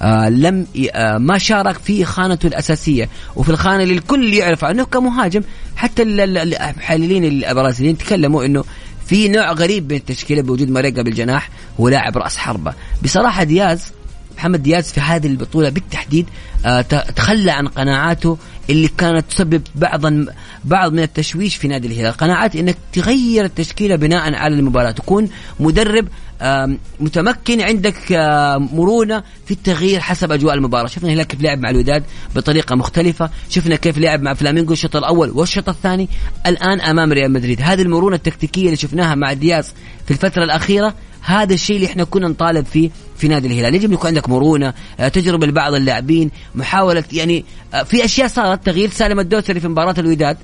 آه 0.00 0.28
لم 0.28 0.66
آه 0.92 1.18
ما 1.18 1.38
شارك 1.38 1.78
في 1.78 2.04
خانته 2.04 2.46
الأساسية. 2.46 3.08
وفي 3.36 3.50
الخانة 3.50 3.82
اللي 3.82 3.94
الكل 3.94 4.34
يعرف 4.34 4.64
عنه 4.64 4.84
كمهاجم 4.84 5.42
حتى 5.76 6.02
المحللين 6.02 7.24
البرازيليين 7.24 7.98
تكلموا 7.98 8.44
أنه 8.44 8.64
في 9.06 9.28
نوع 9.28 9.52
غريب 9.52 9.92
من 9.92 9.98
التشكيلة 9.98 10.42
بوجود 10.42 10.70
ماريجا 10.70 11.02
بالجناح 11.02 11.50
هو 11.80 11.88
لاعب 11.88 12.18
رأس 12.18 12.36
حربة. 12.36 12.74
بصراحة 13.02 13.44
دياز 13.44 13.92
محمد 14.38 14.62
دياز 14.62 14.92
في 14.92 15.00
هذه 15.00 15.26
البطولة 15.26 15.68
بالتحديد 15.68 16.26
آه، 16.66 16.80
تخلى 17.16 17.50
عن 17.50 17.68
قناعاته 17.68 18.38
اللي 18.70 18.88
كانت 18.88 19.24
تسبب 19.30 19.62
بعضا 19.74 20.26
بعض 20.64 20.92
من 20.92 21.02
التشويش 21.02 21.56
في 21.56 21.68
نادي 21.68 21.88
الهلال. 21.88 22.12
قناعات 22.12 22.56
إنك 22.56 22.76
تغير 22.92 23.44
التشكيلة 23.44 23.96
بناء 23.96 24.34
على 24.34 24.54
المباراة. 24.54 24.90
تكون 24.90 25.28
مدرب 25.60 26.08
متمكن 27.00 27.60
عندك 27.60 28.12
مرونة 28.72 29.22
في 29.46 29.50
التغيير 29.50 30.00
حسب 30.00 30.32
أجواء 30.32 30.54
المباراة. 30.54 30.86
شفنا 30.86 31.08
الهلال 31.08 31.26
كيف 31.26 31.40
لعب 31.40 31.58
مع 31.58 31.70
الوداد 31.70 32.04
بطريقة 32.36 32.74
مختلفة. 32.74 33.30
شفنا 33.50 33.76
كيف 33.76 33.98
لعب 33.98 34.22
مع 34.22 34.34
فلامينغو 34.34 34.72
الشوط 34.72 34.96
الأول 34.96 35.30
والشوط 35.30 35.68
الثاني 35.68 36.08
الآن 36.46 36.80
أمام 36.80 37.12
ريال 37.12 37.32
مدريد. 37.32 37.62
هذه 37.62 37.82
المرونة 37.82 38.16
التكتيكية 38.16 38.64
اللي 38.64 38.76
شفناها 38.76 39.14
مع 39.14 39.32
دياز 39.32 39.72
في 40.04 40.10
الفترة 40.10 40.44
الأخيرة 40.44 40.94
هذا 41.20 41.54
الشيء 41.54 41.76
اللي 41.76 41.86
إحنا 41.86 42.04
كنا 42.04 42.28
نطالب 42.28 42.66
فيه 42.66 42.90
في 43.18 43.28
نادي 43.28 43.46
الهلال. 43.46 43.74
يجب 43.74 43.92
يكون 43.92 44.08
عندك 44.08 44.28
مرونة 44.28 44.74
آه، 45.00 45.08
تجربة 45.08 45.46
لبعض 45.46 45.74
اللاعبين 45.74 46.30
محاولة 46.54 47.04
يعني 47.12 47.44
آه، 47.74 47.82
في 47.82 48.04
أشياء 48.04 48.28
صارت 48.28 48.66
تغيير 48.66 48.90
سالم 48.90 49.20
الدوسري 49.20 49.60
في 49.60 49.68
مباراة 49.68 49.94
الوداد. 49.98 50.36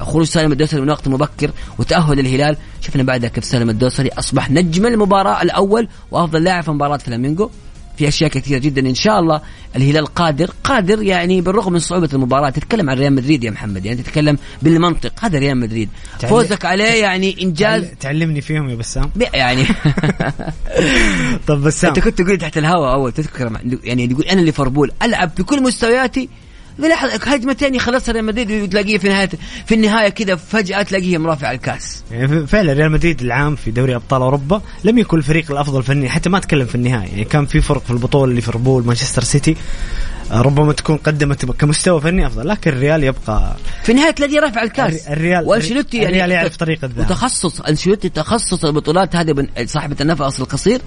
خروج 0.00 0.26
سالم 0.26 0.52
الدوسري 0.52 0.80
من 0.80 0.90
وقت 0.90 1.08
مبكر 1.08 1.50
وتأهل 1.78 2.20
الهلال. 2.20 2.56
شفنا 2.80 3.02
بعدها 3.02 3.30
كيف 3.30 3.44
سالم 3.44 3.70
الدوسري 3.70 4.08
أصبح 4.08 4.50
نجم 4.50 4.86
المباراة 4.86 5.42
الأول 5.42 5.88
وأفضل 6.10 6.44
لاعب 6.44 6.62
في 6.62 6.70
مباراة 6.70 6.96
فلامينغو. 6.96 7.50
في 7.98 8.08
أشياء 8.08 8.30
كثيرة 8.30 8.58
جدا. 8.58 8.80
إن 8.88 8.94
شاء 8.94 9.20
الله 9.20 9.40
الهلال 9.76 10.06
قادر. 10.06 10.50
قادر 10.64 11.02
يعني 11.02 11.40
بالرغم 11.40 11.72
من 11.72 11.78
صعوبة 11.78 12.08
المباراة. 12.12 12.50
تتكلم 12.50 12.90
عن 12.90 12.98
ريال 12.98 13.12
مدريد 13.12 13.44
يا 13.44 13.50
محمد. 13.50 13.84
يعني 13.86 14.02
تتكلم 14.02 14.38
بالمنطق. 14.62 15.12
هذا 15.24 15.38
ريال 15.38 15.56
مدريد. 15.56 15.88
تعل- 16.20 16.30
فوزك 16.30 16.64
عليه 16.64 16.84
يعني 17.02 17.36
انجاز 17.42 17.82
تعل- 17.84 17.96
تعلمني 18.00 18.40
فيهم 18.40 18.68
يا 18.68 18.74
بسام. 18.74 19.10
يعني. 19.34 19.64
طب 21.46 21.60
بسام. 21.62 21.88
أنت 21.94 21.98
كنت 22.04 22.22
تقول 22.22 22.38
تحت 22.38 22.58
الهواء 22.58 22.92
أول. 22.92 23.12
تذكر 23.12 23.52
يعني 23.84 24.06
تقول 24.06 24.24
أنا 24.24 24.40
ليفربول. 24.40 24.90
ألعب 25.02 25.30
بكل 25.38 25.62
مستوياتي 25.62 26.28
لاحظ 26.86 27.08
هجمتين 27.28 27.74
يخلصها 27.74 28.12
ريال 28.12 28.24
مدريد 28.24 28.50
وتلاقيه 28.62 28.98
في 28.98 29.08
نهايه 29.08 29.30
في 29.66 29.74
النهاية 29.74 30.08
كذا 30.08 30.36
فجأة 30.36 30.82
تلاقيه 30.82 31.18
مرافع 31.18 31.50
الكاس. 31.52 32.02
يعني 32.10 32.46
فعلا 32.46 32.72
ريال 32.72 32.92
مدريد 32.92 33.20
العام 33.22 33.56
في 33.56 33.70
دوري 33.70 33.94
أبطال 33.96 34.22
أوروبا 34.22 34.62
لم 34.84 34.98
يكن 34.98 35.18
الفريق 35.18 35.50
الأفضل 35.50 35.82
فنيا 35.82 36.08
حتى 36.08 36.28
ما 36.30 36.38
أتكلم 36.38 36.66
في 36.66 36.74
النهاية. 36.74 37.08
يعني 37.10 37.24
كان 37.24 37.46
في 37.46 37.60
فرق 37.60 37.82
في 37.84 37.90
البطولة 37.90 38.32
ليفربول 38.32 38.84
مانشستر 38.86 39.22
سيتي 39.24 39.56
آه، 40.32 40.40
ربما 40.42 40.72
تكون 40.72 40.96
قدمت 40.96 41.44
كمستوى 41.44 42.00
فني 42.00 42.26
أفضل 42.26 42.48
لكن 42.48 42.70
الريال 42.70 43.04
يبقى 43.04 43.56
في 43.82 43.92
النهايه 43.92 44.10
تلاقيه 44.10 44.40
رافع 44.40 44.62
الكاس. 44.62 45.06
الري- 45.06 45.12
الريال- 45.12 45.46
وأنشيلوتي 45.46 45.96
يعني 45.96 46.08
الريال 46.08 46.30
يعرف 46.30 46.56
طريقة 46.56 46.84
الذهاب. 46.86 47.06
وتخصص 47.10 47.60
أنشيلوتي 47.60 48.08
تخصص 48.08 48.64
البطولات 48.64 49.16
هذه 49.16 49.46
صاحبة 49.64 49.96
النفس 50.00 50.40
القصير 50.40 50.80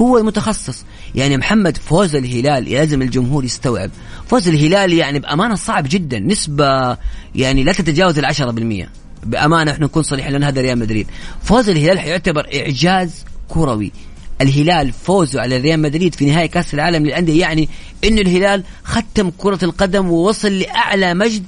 هو 0.00 0.18
المتخصص. 0.18 0.84
يعني 1.14 1.36
محمد 1.36 1.76
فوز 1.76 2.16
الهلال 2.16 2.64
لازم 2.64 3.02
الجمهور 3.02 3.44
يستوعب. 3.44 3.90
فوز 4.26 4.48
الهلال 4.48 4.92
يعني 4.92 5.18
بأمانة 5.18 5.54
صعب 5.54 5.86
جدا 5.88 6.18
نسبة 6.18 6.96
يعني 7.34 7.64
لا 7.64 7.72
تتجاوز 7.72 8.18
العشرة 8.18 8.50
بالمية. 8.50 8.90
بأمانة 9.22 9.70
إحنا 9.70 9.84
نكون 9.84 10.02
صريحين 10.02 10.32
لأن 10.32 10.44
هذا 10.44 10.60
ريال 10.60 10.78
مدريد. 10.78 11.06
فوز 11.42 11.68
الهلال 11.68 11.98
حيعتبر 11.98 12.46
إعجاز 12.54 13.24
كروي. 13.48 13.92
الهلال 14.40 14.92
فوزه 14.92 15.40
على 15.40 15.56
ريال 15.56 15.80
مدريد 15.80 16.14
في 16.14 16.26
نهائي 16.26 16.48
كأس 16.48 16.74
العالم 16.74 17.06
للأندية 17.06 17.40
يعني 17.40 17.68
انه 18.04 18.20
الهلال 18.20 18.64
ختم 18.84 19.30
كرة 19.38 19.64
القدم 19.64 20.10
ووصل 20.10 20.58
لأعلى 20.58 21.14
مجد 21.14 21.44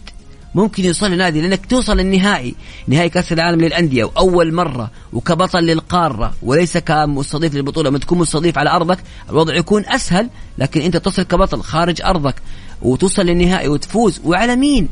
ممكن 0.56 0.84
يوصل 0.84 1.10
لنادي 1.10 1.40
لأنك 1.40 1.66
توصل 1.66 2.00
النهائي 2.00 2.54
نهائي 2.88 3.08
كأس 3.08 3.32
العالم 3.32 3.60
للأندية 3.60 4.04
وأول 4.04 4.54
مرة 4.54 4.90
وكبطل 5.12 5.58
للقارة 5.58 6.34
وليس 6.42 6.78
كمستضيف 6.78 7.54
للبطولة. 7.54 7.90
لما 7.90 7.98
تكون 7.98 8.18
مستضيف 8.18 8.58
على 8.58 8.70
أرضك 8.70 8.98
الوضع 9.30 9.54
يكون 9.54 9.84
أسهل 9.86 10.28
لكن 10.58 10.80
أنت 10.80 10.96
تصل 10.96 11.22
كبطل 11.22 11.60
خارج 11.60 12.02
أرضك 12.02 12.34
وتوصل 12.82 13.22
للنهائي 13.22 13.68
وتفوز. 13.68 14.20
وعلى 14.24 14.56
مين؟ 14.56 14.88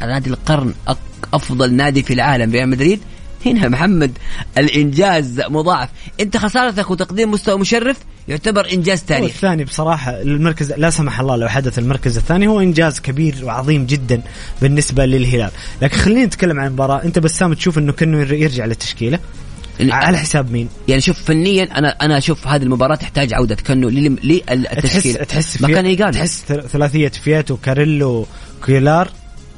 على 0.00 0.12
نادي 0.12 0.30
القرن 0.30 0.74
أفضل 1.34 1.74
نادي 1.74 2.02
في 2.02 2.12
العالم 2.12 2.52
ريال 2.52 2.68
مدريد. 2.68 3.00
هنا 3.46 3.68
محمد 3.68 4.18
الإنجاز 4.58 5.40
مضاعف. 5.40 5.88
أنت 6.20 6.36
خسارتك 6.36 6.90
وتقديم 6.90 7.30
مستوى 7.30 7.58
مشرف 7.58 7.96
يعتبر 8.28 8.72
إنجاز 8.72 8.98
هو 9.00 9.06
تاريخي. 9.06 9.26
الثاني 9.26 9.64
بصراحة 9.64 10.22
المركز 10.22 10.72
لا 10.72 10.90
سمح 10.90 11.20
الله 11.20 11.36
لو 11.36 11.48
حدث 11.48 11.78
المركز 11.78 12.16
الثاني 12.16 12.46
هو 12.46 12.60
إنجاز 12.60 13.00
كبير 13.00 13.34
وعظيم 13.42 13.86
جدا 13.86 14.22
بالنسبة 14.62 15.04
للهلال. 15.06 15.50
لكن 15.82 15.96
خلينا 15.96 16.24
نتكلم 16.24 16.60
عن 16.60 16.66
المباراة 16.66 17.04
أنت 17.04 17.18
بسام 17.18 17.54
تشوف 17.54 17.78
أنه 17.78 17.92
كأنه 17.92 18.18
يرجع 18.20 18.64
للتشكيلة؟ 18.64 19.18
على 19.80 20.18
حساب 20.18 20.52
مين؟ 20.52 20.68
يعني 20.88 21.00
شوف 21.00 21.22
فنيا 21.22 21.78
أنا 21.78 21.88
أنا 21.88 22.18
أشوف 22.18 22.46
هذه 22.46 22.62
المباراة 22.62 22.94
تحتاج 22.94 23.34
عودة 23.34 23.54
تحس 24.54 24.96
للتشكيله 25.06 25.24
تحس 25.24 25.62
ما 25.62 25.68
في- 25.68 25.74
كان 25.74 25.86
يقال 25.86 26.14
تحس 26.14 26.44
ثلاثية 26.72 27.08
فياتو 27.08 27.56
كاريلو 27.56 28.26
كيلار 28.66 29.08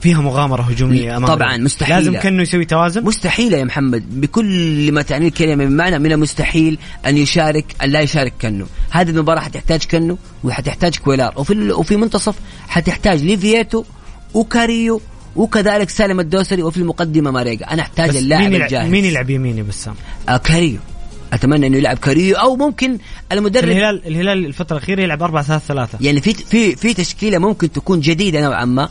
فيها 0.01 0.21
مغامرة 0.21 0.63
هجومية 0.63 1.17
أمام 1.17 1.27
طبعاً، 1.27 1.57
مستحيلة. 1.57 1.99
لازم 1.99 2.17
كأنه 2.17 2.43
يسوي 2.43 2.65
توازن؟ 2.65 3.05
مستحيل 3.05 3.53
يا 3.53 3.65
محمد. 3.65 4.21
بكل 4.21 4.93
ما 4.93 5.03
تعنيه 5.03 5.29
الكلمة 5.29 5.65
من 5.65 5.77
معنى 5.77 5.99
من 5.99 6.13
المستحيل 6.13 6.79
أن 7.07 7.17
يشارك 7.17 7.65
أن 7.83 7.91
لا 7.91 8.01
يشارك 8.01 8.33
كنو 8.43 8.67
هذه 8.91 9.11
المباراة 9.11 9.41
حتحتاج 9.41 9.85
كنو 9.85 10.19
وحتحتاج 10.45 10.99
كويلار. 10.99 11.33
وفي 11.37 11.73
وفي 11.73 11.97
منتصف 11.97 12.35
حتحتاج 12.69 13.25
لفييتو 13.25 13.85
وكاريو 14.35 15.01
وكذلك 15.37 15.91
سالم 15.91 16.21
الدوسري 16.21 16.63
وفي 16.63 16.77
المقدمة 16.77 17.31
ماريجا. 17.31 17.67
أنا 17.67 17.83
أحتاج 17.83 18.17
اللاعب 18.17 18.55
الجاهز. 18.55 18.91
مين 18.91 19.05
يلعب 19.05 19.31
يمين 19.31 19.59
يا 19.59 19.63
بسام؟ 19.63 19.95
آه 20.29 20.37
كاريو. 20.37 20.79
أتمنى 21.33 21.67
أنه 21.67 21.77
يلعب 21.77 21.99
كاريو 21.99 22.37
أو 22.37 22.57
ممكن 22.57 22.99
المدرب 23.33 23.65
الهلال 23.65 24.07
الهلال 24.07 24.47
الفترة 24.47 24.77
الأخيرة 24.77 25.03
يلعب 25.03 25.23
4 25.23 25.43
3 25.43 25.67
3 25.67 25.99
يعني 26.01 26.21
في 26.21 26.35
في 26.35 26.77
في 26.77 26.95
تشكيلة 26.95 27.39
ممكن 27.39 27.73
تكون 27.73 28.01
جديدة 28.01 28.41
نوعا 28.41 28.65
ما. 28.65 28.89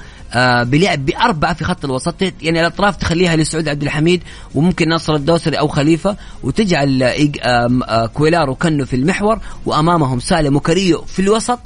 بلعب 0.63 1.05
بأربعة 1.05 1.53
في 1.53 1.63
خط 1.63 1.85
الوسط. 1.85 2.15
يعني 2.21 2.59
الأطراف 2.61 2.95
تخليها 2.95 3.35
لسعود 3.35 3.69
عبد 3.69 3.83
الحميد 3.83 4.23
وممكن 4.55 4.89
ناصر 4.89 5.15
الدوسري 5.15 5.59
أو 5.59 5.67
خليفة 5.67 6.17
وتجعل 6.43 7.03
آه 7.03 7.69
آه 7.87 8.05
كويلار 8.05 8.49
وكنو 8.49 8.85
في 8.85 8.95
المحور 8.95 9.39
وأمامهم 9.65 10.19
سالم 10.19 10.55
وكاريو 10.55 11.01
في 11.01 11.21
الوسط. 11.21 11.59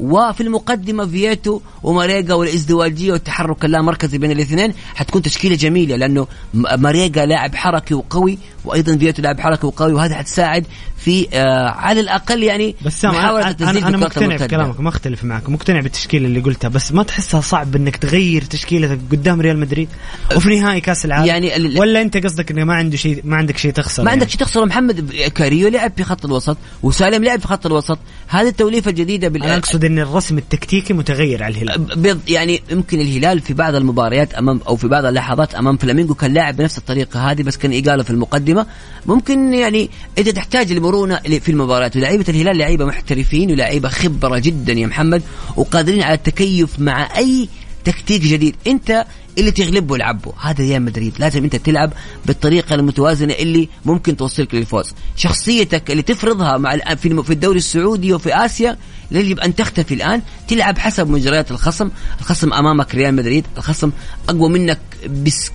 وفي 0.00 0.40
المقدمة 0.40 1.06
فييتو 1.06 1.60
وماريجا 1.82 2.34
والإزدواجية 2.34 3.12
والتحرك 3.12 3.64
اللامركزي 3.64 4.18
بين 4.18 4.30
الاثنين 4.30 4.74
حتكون 4.94 5.22
تشكيلة 5.22 5.54
جميلة 5.56 5.96
لأنه 5.96 6.26
م- 6.54 6.80
ماريجا 6.82 7.26
لاعب 7.26 7.54
حركي 7.54 7.94
وقوي 7.94 8.38
وأيضا 8.64 8.96
فييتو 8.96 9.22
لاعب 9.22 9.40
حركي 9.40 9.66
وقوي 9.66 9.92
وهذا 9.92 10.14
حتساعد 10.14 10.66
في 10.96 11.26
آه 11.32 11.68
على 11.68 12.00
الأقل 12.00 12.42
يعني 12.42 12.74
بس 12.84 13.00
سام 13.00 13.10
محاولة 13.10 13.46
أنا 13.50 13.70
أنا, 13.70 13.88
أنا 13.88 13.96
مقتنع. 13.96 14.36
بكلامك 14.36 14.80
ما 14.80 14.88
أختلف 14.88 15.24
معك 15.24 15.48
مقتنع 15.50 15.80
بالتشكيله 15.80 16.26
اللي 16.26 16.40
قلتها 16.40 16.68
بس 16.68 16.92
ما 16.92 17.02
تحسها 17.02 17.40
صعب 17.40 17.76
إنك 17.76 17.96
تغير 17.96 18.42
تشكيلتك 18.42 18.98
قدام 19.12 19.40
ريال 19.40 19.58
مدريد 19.58 19.88
وفي 20.36 20.60
نهائي 20.60 20.80
كأس 20.80 21.04
العالم 21.04 21.26
يعني 21.26 21.78
ولا 21.78 22.02
أنت 22.02 22.16
قصدك 22.16 22.50
إنه 22.50 22.64
ما 22.64 22.74
عنده 22.74 22.96
شيء 22.96 23.20
ما 23.24 23.36
عندك 23.36 23.56
شيء 23.56 23.72
تخسر 23.72 24.02
ما 24.02 24.10
يعني. 24.10 24.20
عندك 24.20 24.30
شيء 24.32 24.40
تخسره 24.40 24.64
محمد 24.64 25.10
كاريو 25.34 25.68
لعب 25.68 25.92
في 25.96 26.04
خط 26.04 26.24
الوسط 26.24 26.56
وسالم 26.82 27.24
لعب 27.24 27.40
في 27.40 27.48
خط 27.48 27.66
الوسط 27.66 27.98
هذه 28.28 28.48
التوليفة 28.48 28.90
الجديدة 28.90 29.28
بال 29.28 29.42
أنا 29.42 29.56
أقصد 29.56 29.84
ان 29.90 29.98
الرسم 29.98 30.38
التكتيكي 30.38 30.92
متغير 30.92 31.42
على 31.42 31.54
الهلال. 31.54 32.18
يعني 32.28 32.62
يمكن 32.70 33.00
الهلال 33.00 33.40
في 33.40 33.54
بعض 33.54 33.74
المباريات 33.74 34.34
أمام 34.34 34.60
أو 34.68 34.76
في 34.76 34.88
بعض 34.88 35.04
اللحظات 35.04 35.54
أمام 35.54 35.76
فلامينغو 35.76 36.14
كان 36.14 36.34
لاعب 36.34 36.56
بنفس 36.56 36.78
الطريقة 36.78 37.30
هذه 37.30 37.42
بس 37.42 37.56
كان 37.56 37.72
إيغالو 37.72 38.02
في 38.02 38.10
المقدمة. 38.10 38.66
ممكن 39.06 39.54
يعني 39.54 39.90
انت 40.18 40.28
تحتاج 40.28 40.72
لمرونة 40.72 41.16
في 41.16 41.48
المباريات 41.48 41.96
ولاعيبه 41.96 42.24
الهلال 42.28 42.58
لعيبة 42.58 42.84
محترفين 42.84 43.50
ولاعيبه 43.50 43.88
خبرة 43.88 44.38
جدا 44.38 44.72
يا 44.72 44.86
محمد 44.86 45.22
وقادرين 45.56 46.02
على 46.02 46.14
التكيف 46.14 46.78
مع 46.78 47.16
أي 47.18 47.48
تكتيك 47.84 48.22
جديد. 48.22 48.56
أنت 48.66 49.06
اللي 49.38 49.50
تغلبه 49.50 49.94
العبه 49.94 50.32
هذا 50.40 50.64
ريال 50.64 50.82
مدريد. 50.82 51.12
لازم 51.18 51.44
أنت 51.44 51.56
تلعب 51.56 51.92
بالطريقة 52.26 52.74
المتوازنة 52.74 53.34
اللي 53.34 53.68
ممكن 53.84 54.16
توصلك 54.16 54.54
للفوز. 54.54 54.94
شخصيتك 55.16 55.90
اللي 55.90 56.02
تفرضها 56.02 56.56
مع 56.56 56.74
في 56.94 57.30
الدوري 57.30 57.58
السعودي 57.58 58.12
وفي 58.12 58.34
آسيا 58.34 58.76
يجب 59.12 59.40
أن 59.40 59.54
تختفي 59.54 59.94
الآن 59.94 60.22
تلعب 60.48 60.78
حسب 60.78 61.10
مجريات 61.10 61.50
الخصم. 61.50 61.90
الخصم 62.20 62.52
أمامك 62.52 62.94
ريال 62.94 63.14
مدريد 63.14 63.46
الخصم 63.56 63.90
أقوى 64.28 64.48
منك 64.48 64.78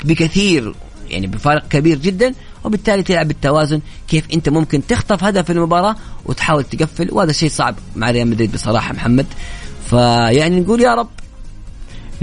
بكثير 0.03 0.75
يعني 1.09 1.27
بفارق 1.27 1.67
كبير 1.67 1.97
جدا 1.97 2.33
وبالتالي 2.63 3.03
تلعب 3.03 3.27
بالتوازن 3.27 3.81
كيف 4.07 4.25
أنت 4.33 4.49
ممكن 4.49 4.87
تخطف 4.87 5.23
هدف 5.23 5.51
المباراة 5.51 5.95
وتحاول 6.25 6.63
تقفل 6.63 7.09
وهذا 7.11 7.31
شيء 7.31 7.49
صعب 7.49 7.75
مع 7.95 8.11
ريال 8.11 8.27
مدريد 8.27 8.51
بصراحة 8.51 8.93
محمد. 8.93 9.25
فيعني 9.89 10.59
نقول 10.59 10.81
يا 10.81 10.95
رب. 10.95 11.09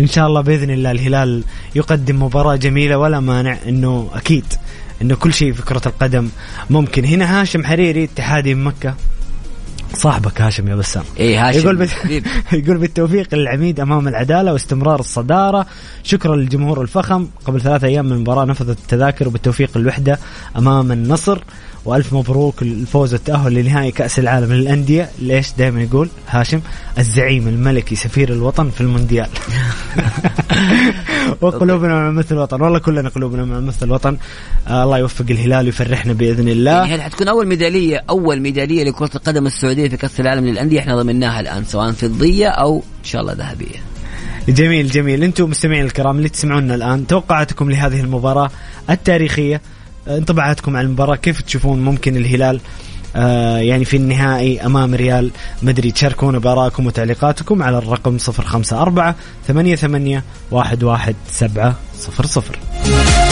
إن 0.01 0.07
شاء 0.07 0.27
الله 0.27 0.41
بإذن 0.41 0.71
الله 0.71 0.91
الهلال 0.91 1.45
يقدم 1.75 2.23
مباراة 2.23 2.57
جميلة 2.57 2.99
ولا 2.99 3.21
مانع 3.21 3.59
إنه 3.69 4.11
أكيد 4.15 4.45
إنه 5.03 5.15
كل 5.15 5.33
شيء 5.35 5.53
في 5.53 5.63
كرة 5.63 5.83
القدم 5.87 6.29
ممكن. 6.71 7.05
هنا 7.05 7.41
هاشم 7.41 7.65
حريري 7.65 8.05
اتحادي 8.05 8.55
مكة. 8.55 8.95
صاحبك 9.95 10.41
هاشم 10.41 10.69
يا 10.69 10.77
بسام. 10.77 11.05
إيه 11.19 11.49
هاشم. 11.49 11.59
يقول 11.59 11.77
بت... 11.77 11.91
يقول 12.53 12.79
بالتوفيق 12.79 13.35
للعميد 13.35 13.81
أمام 13.81 14.09
العدالة 14.09 14.53
واستمرار 14.53 15.01
الصدارة. 15.01 15.67
شكرا 16.03 16.37
للجمهور 16.37 16.83
الفخم. 16.83 17.27
قبل 17.45 17.61
ثلاثة 17.61 17.87
أيام 17.87 18.07
من 18.07 18.13
المباراة 18.13 18.45
نفذت 18.45 18.79
التذاكر 18.79 19.29
وبالتوفيق 19.29 19.77
الوحده 19.77 20.19
أمام 20.57 20.93
النصر. 20.93 21.39
وألف 21.85 22.13
مبروك 22.13 22.63
الفوز 22.63 23.13
والتاهل 23.13 23.55
لنهائي 23.55 23.91
كأس 23.91 24.19
العالم 24.19 24.53
للأندية. 24.53 25.09
ليش 25.19 25.53
دائما 25.59 25.83
يقول 25.83 26.09
هاشم 26.29 26.61
الزعيم 26.99 27.49
الملكي 27.49 27.97
سفير 27.97 28.33
الوطن 28.33 28.71
في 28.71 28.81
المونديال. 28.81 29.29
وقلوبنا 31.41 31.95
مع 31.95 32.11
مثل 32.11 32.35
الوطن. 32.35 32.63
والله 32.63 32.79
كلنا 32.79 33.09
قلوبنا 33.09 33.45
مع 33.45 33.61
مثل 33.61 33.87
الوطن. 33.87 34.17
آه 34.69 34.85
الله 34.85 34.99
يوفق 34.99 35.25
الهلال 35.31 35.67
ويفرحنا 35.67 36.13
بإذن 36.13 36.49
الله. 36.49 36.73
يعني 36.73 36.95
هذه 36.95 37.01
حتكون 37.01 37.29
أول 37.29 37.47
ميدالية 37.47 38.05
أول 38.11 38.41
ميدالية 38.41 38.85
لكرة 38.85 39.11
القدم 39.15 39.47
السعودية 39.47 39.89
في 39.89 39.97
كأس 39.97 40.21
العالم 40.21 40.47
للأندية؟ 40.47 40.81
إحنا 40.81 40.97
ضمناها 40.97 41.41
الآن 41.41 41.65
سواء 41.65 41.93
فضية 41.93 42.49
أو 42.49 42.77
إن 42.77 43.05
شاء 43.05 43.23
الله 43.23 43.33
ذهبية. 43.33 43.83
جميل 44.49 44.87
جميل. 44.91 45.25
أنتم 45.25 45.51
مستمعين 45.51 45.85
الكرام 45.85 46.17
اللي 46.17 46.29
تسمعونا 46.29 46.75
الآن 46.75 47.07
توقعاتكم 47.07 47.71
لهذه 47.71 48.01
المباراة 48.01 48.51
التاريخية 48.91 49.61
انطباعاتكم 50.09 50.77
عن 50.77 50.85
المباراة. 50.85 51.17
كيف 51.17 51.41
تشوفون 51.41 51.85
ممكن 51.85 52.17
الهلال 52.17 52.61
آه 53.17 53.59
يعني 53.59 53.85
في 53.85 53.97
النهائي 53.97 54.67
أمام 54.67 54.95
ريال 54.95 55.31
مدريد؟ 55.63 55.97
شاركونا 55.97 56.39
بآرائكم 56.39 56.87
وتعليقاتكم 56.87 57.63
على 57.63 57.79
الرقم 57.79 58.17
054 58.29 59.15
88 59.47 60.23
11700 60.53 63.32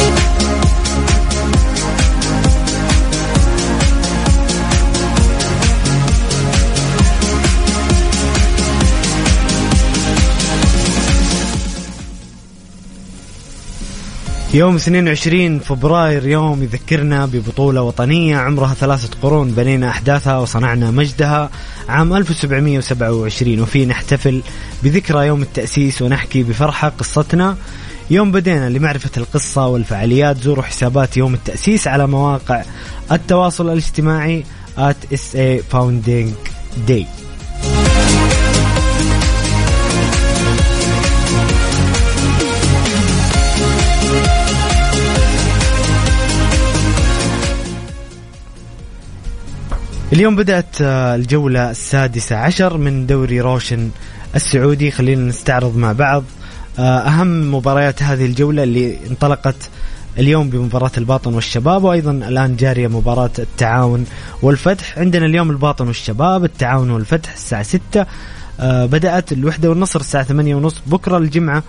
يوم 14.54 14.76
22 14.76 15.58
فبراير 15.58 16.26
يوم 16.26 16.62
يذكرنا 16.62 17.26
ببطولة 17.26 17.82
وطنية 17.82 18.36
عمرها 18.36 18.74
ثلاثة 18.74 19.08
قرون 19.22 19.50
بنينا 19.50 19.90
أحداثها 19.90 20.38
وصنعنا 20.38 20.90
مجدها 20.90 21.50
عام 21.88 22.12
1727 22.14 23.60
وفيه 23.60 23.86
نحتفل 23.86 24.42
بذكرى 24.82 25.26
يوم 25.26 25.42
التأسيس 25.42 26.02
ونحكي 26.02 26.42
بفرحة 26.42 26.88
قصتنا. 26.88 27.56
يوم 28.10 28.32
بدينا 28.32 28.68
لمعرفة 28.68 29.10
القصة 29.16 29.66
والفعاليات 29.66 30.38
زوروا 30.38 30.64
حسابات 30.64 31.16
يوم 31.16 31.34
التأسيس 31.34 31.88
على 31.88 32.06
مواقع 32.06 32.62
التواصل 33.12 33.70
الاجتماعي 33.70 34.44
at 34.78 35.14
SA 35.14 35.62
Founding 35.72 36.28
Day. 36.88 37.19
اليوم 50.12 50.36
بدأت 50.36 50.80
آه، 50.80 51.14
الجولة 51.14 51.70
السادسة 51.70 52.36
عشر 52.36 52.76
من 52.76 53.06
دوري 53.06 53.40
روشن 53.40 53.90
السعودي. 54.34 54.90
خلينا 54.90 55.22
نستعرض 55.22 55.76
مع 55.76 55.92
بعض 55.92 56.24
آه، 56.78 56.98
أهم 56.98 57.54
مباريات 57.54 58.02
هذه 58.02 58.26
الجولة 58.26 58.62
اللي 58.62 58.98
انطلقت 59.10 59.70
اليوم 60.18 60.50
بمباراة 60.50 60.90
الباطن 60.98 61.34
والشباب 61.34 61.84
وأيضا 61.84 62.10
الآن 62.10 62.56
جارية 62.56 62.88
مباراة 62.88 63.30
التعاون 63.38 64.06
والفتح. 64.42 64.98
عندنا 64.98 65.26
اليوم 65.26 65.50
الباطن 65.50 65.86
والشباب 65.86 66.44
التعاون 66.44 66.90
والفتح 66.90 67.32
الساعة 67.32 67.62
6 67.62 68.06
آه، 68.60 68.86
بدأت 68.86 69.32
الوحدة 69.32 69.70
والنصر 69.70 70.00
الساعة 70.00 70.24
8 70.24 70.54
ونص 70.54 70.74
بكرة 70.86 71.18
الجمعة 71.18 71.62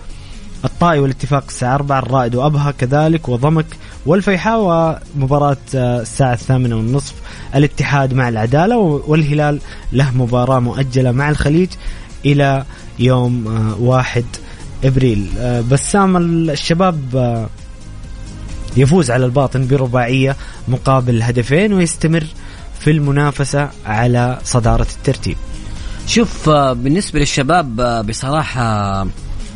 الطائي 0.64 0.98
والاتفاق 0.98 1.44
الساعة 1.48 1.74
4 1.74 1.98
الرائد 1.98 2.34
وأبها 2.34 2.70
كذلك 2.70 3.28
وضمك 3.28 3.66
والفيحاء 4.06 4.60
ومباراة 4.60 5.56
الساعة 5.74 6.32
الثامنة 6.32 6.76
والنصف 6.76 7.14
الاتحاد 7.54 8.14
مع 8.14 8.28
العدالة 8.28 8.76
والهلال 8.78 9.60
له 9.92 10.16
مباراة 10.16 10.60
مؤجلة 10.60 11.12
مع 11.12 11.30
الخليج 11.30 11.68
إلى 12.26 12.64
يوم 12.98 13.46
واحد 13.80 14.24
إبريل. 14.84 15.28
بسام 15.70 16.16
الشباب 16.16 17.48
يفوز 18.76 19.10
على 19.10 19.24
الباطن 19.24 19.66
برباعية 19.66 20.36
مقابل 20.68 21.22
هدفين 21.22 21.72
ويستمر 21.72 22.24
في 22.80 22.90
المنافسة 22.90 23.70
على 23.86 24.38
صدارة 24.44 24.86
الترتيب. 24.98 25.36
شوف 26.06 26.50
بالنسبة 26.50 27.18
للشباب 27.18 27.76
بصراحة 28.06 29.06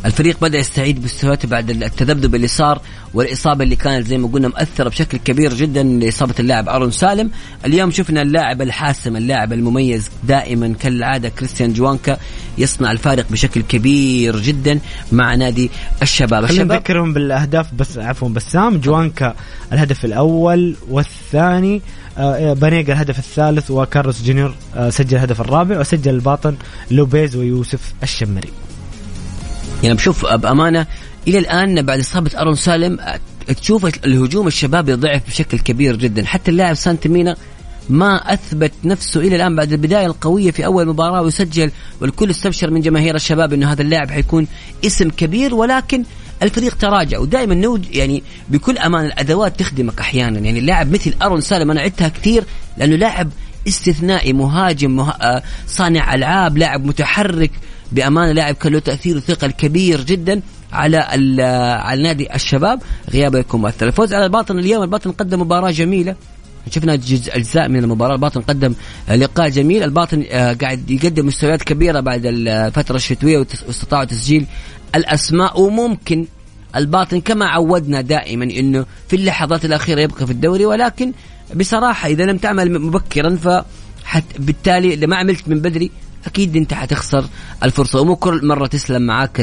الفريق 0.04 0.40
بدأ 0.40 0.59
يستعيد 0.59 1.04
مستوياته 1.04 1.48
بعد 1.48 1.70
التذبذب 1.70 2.35
اللي 2.35 2.46
صار 2.46 2.80
والإصابة 3.14 3.64
اللي 3.64 3.76
كانت 3.76 4.06
زي 4.06 4.18
ما 4.18 4.28
قلنا 4.28 4.48
مؤثرة 4.48 4.88
بشكل 4.88 5.18
كبير 5.18 5.54
جدا 5.54 5.82
لإصابة 5.82 6.35
اللاعب 6.40 6.68
أرون 6.68 6.90
سالم. 6.90 7.30
اليوم 7.66 7.90
شفنا 7.90 8.22
اللاعب 8.22 8.62
الحاسم 8.62 9.16
اللاعب 9.16 9.52
المميز 9.52 10.11
دائما 10.24 10.74
كالعادة 10.80 11.28
كريستيان 11.28 11.72
جوانكا 11.72 12.16
يصنع 12.59 12.92
الفارق 12.92 13.26
بشكل 13.30 13.62
كبير 13.62 14.40
جدا 14.40 14.78
مع 15.12 15.35
نادي 15.35 15.70
الشباب. 16.02 16.46
خلينا 16.46 16.64
نذكرهم 16.64 17.12
بالأهداف 17.12 17.74
بس 17.74 17.98
عفوا 17.98 18.28
بسام 18.28 18.78
جوانكا 18.78 19.35
الهدف 19.72 20.04
الأول 20.04 20.76
والثاني 20.90 21.82
آه 22.18 22.52
بانيجا 22.52 22.92
الهدف 22.92 23.18
الثالث 23.18 23.70
وكارلوس 23.70 24.22
جونيور 24.22 24.54
آه 24.76 24.90
سجل 24.90 25.16
الهدف 25.16 25.40
الرابع 25.40 25.80
وسجل 25.80 26.14
الباطن 26.14 26.56
لوبيز 26.90 27.37
ويوسف 27.37 27.94
الشمري. 28.02 28.65
يعني 29.83 29.95
بشوف 29.95 30.27
بأمانة 30.27 30.87
إلى 31.29 31.39
الآن 31.39 31.83
بعد 31.83 31.99
إصابة 31.99 32.31
أرون 32.41 32.55
سالم 32.55 32.99
تشوف 33.61 33.87
الهجوم 34.05 34.47
الشبابي 34.47 34.95
ضعف 34.95 35.23
بشكل 35.29 35.59
كبير 35.59 35.97
جدا. 35.97 36.27
حتى 36.27 36.51
اللاعب 36.51 36.75
سانتيمينا 36.75 37.37
ما 37.89 38.33
أثبت 38.33 38.73
نفسه 38.85 39.21
إلى 39.21 39.37
الآن 39.37 39.57
بعد 39.57 39.73
البداية 39.73 40.07
القوية 40.07 40.51
في 40.51 40.67
أول 40.67 40.89
مباراة 40.89 41.23
ويسجل 41.23 41.71
والكل 42.01 42.31
استبشر 42.31 42.71
من 42.71 42.81
جماهير 42.81 43.15
الشباب 43.15 43.53
إنه 43.53 43.73
هذا 43.73 43.83
اللاعب 43.83 44.11
حيكون 44.11 44.47
اسم 44.87 45.11
كبير 45.11 45.55
ولكن 45.55 46.05
الفريق 46.43 46.77
تراجع. 46.77 47.19
ودائما 47.19 47.55
نوج 47.55 47.97
يعني 47.97 48.23
بكل 48.49 48.79
أمان 48.79 49.07
الأدوات 49.07 49.61
تخدمك 49.61 50.01
أحيانا. 50.01 50.39
يعني 50.39 50.59
اللاعب 50.59 50.93
مثل 50.93 51.15
أرون 51.23 51.41
سالم 51.41 51.71
أنا 51.71 51.81
عدتها 51.81 52.09
كثير 52.09 52.45
لأنه 52.79 52.97
لاعب 52.97 53.31
استثنائي 53.69 54.33
مهاجم 54.33 54.97
مه... 54.97 55.43
صانع 55.67 56.15
ألعاب 56.15 56.59
لاعب 56.59 56.85
متحرك 56.85 57.51
بامانه 57.92 58.33
لاعب 58.33 58.55
كان 58.55 58.72
له 58.72 58.79
تأثير 58.79 59.16
وثقل 59.16 59.51
كبير 59.51 60.01
جدا 60.01 60.42
على 60.72 60.96
على 61.83 62.03
نادي 62.03 62.35
الشباب. 62.35 62.83
غيابه 63.11 63.38
يكون 63.38 63.61
مؤثر. 63.61 63.87
الفوز 63.87 64.14
على 64.14 64.25
الباطن 64.25 64.59
اليوم 64.59 64.83
الباطن 64.83 65.12
قدم 65.12 65.40
مباراة 65.40 65.70
جميلة. 65.70 66.16
شفنا 66.70 66.96
جزء 66.96 67.37
أجزاء 67.37 67.68
من 67.68 67.77
المباراة. 67.85 68.14
الباطن 68.14 68.40
قدم 68.40 68.75
لقاء 69.09 69.49
جميل. 69.49 69.83
الباطن 69.83 70.22
قاعد 70.61 70.90
يقدم 70.90 71.27
مستويات 71.27 71.62
كبيرة 71.62 72.01
بعد 72.01 72.22
الفترة 72.25 72.96
الشتوية 72.96 73.38
واستطاعوا 73.38 74.05
تسجيل 74.05 74.46
الأسماء. 74.94 75.61
وممكن 75.61 76.27
الباطن 76.77 77.20
كما 77.20 77.46
عودنا 77.46 78.01
دائما 78.01 78.44
إنه 78.44 78.87
في 79.09 79.16
اللحظات 79.16 79.64
الأخيرة 79.64 80.01
يبقى 80.01 80.27
في 80.27 80.33
الدوري. 80.33 80.66
ولكن 80.66 81.12
بصراحة 81.55 82.09
إذا 82.09 82.25
لم 82.25 82.38
تعمل 82.38 82.81
مبكرا 82.81 83.37
ف 83.37 83.49
بالتالي 84.38 84.94
اذا 84.94 85.07
ما 85.07 85.16
عملت 85.16 85.49
من 85.49 85.61
بدري 85.61 85.90
أكيد 86.27 86.57
أنت 86.57 86.75
حتخسر 86.75 87.25
الفرصة 87.62 88.01
ومو 88.01 88.17
كل 88.17 88.47
مرة 88.47 88.67
تسلم 88.67 89.03
معاك 89.03 89.37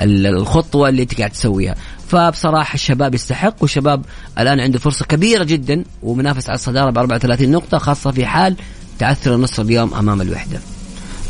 الخطوة 0.00 0.88
اللي 0.88 1.02
أنت 1.02 1.18
قاعد 1.18 1.30
تسويها. 1.30 1.74
فبصراحة 2.08 2.74
الشباب 2.74 3.14
يستحق 3.14 3.54
والشباب 3.60 4.04
الآن 4.38 4.60
عنده 4.60 4.78
فرصة 4.78 5.04
كبيرة 5.04 5.44
جدا 5.44 5.84
ومنافس 6.02 6.48
على 6.48 6.54
الصدارة 6.54 6.90
ب 6.90 6.98
34 6.98 7.50
نقطة 7.50 7.78
خاصة 7.78 8.10
في 8.10 8.26
حال 8.26 8.56
تعثر 8.98 9.34
النصر 9.34 9.62
اليوم 9.62 9.94
أمام 9.94 10.20
الوحدة. 10.20 10.60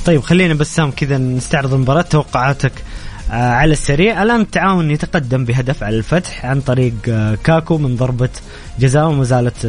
طيب 0.06 0.20
خلينا 0.20 0.54
بسام 0.54 0.90
كذا 0.90 1.18
نستعرض 1.18 1.74
المباراه 1.74 2.02
توقعاتك. 2.02 2.72
على 3.30 3.72
السريع. 3.72 4.22
الآن 4.22 4.40
التعاون 4.40 4.90
يتقدم 4.90 5.44
بهدف 5.44 5.82
على 5.82 5.96
الفتح 5.96 6.46
عن 6.46 6.60
طريق 6.60 6.94
آه 7.08 7.38
كاكو 7.44 7.78
من 7.78 7.96
ضربة 7.96 8.28
جزاء 8.80 9.08
وما 9.08 9.24
زالت 9.24 9.66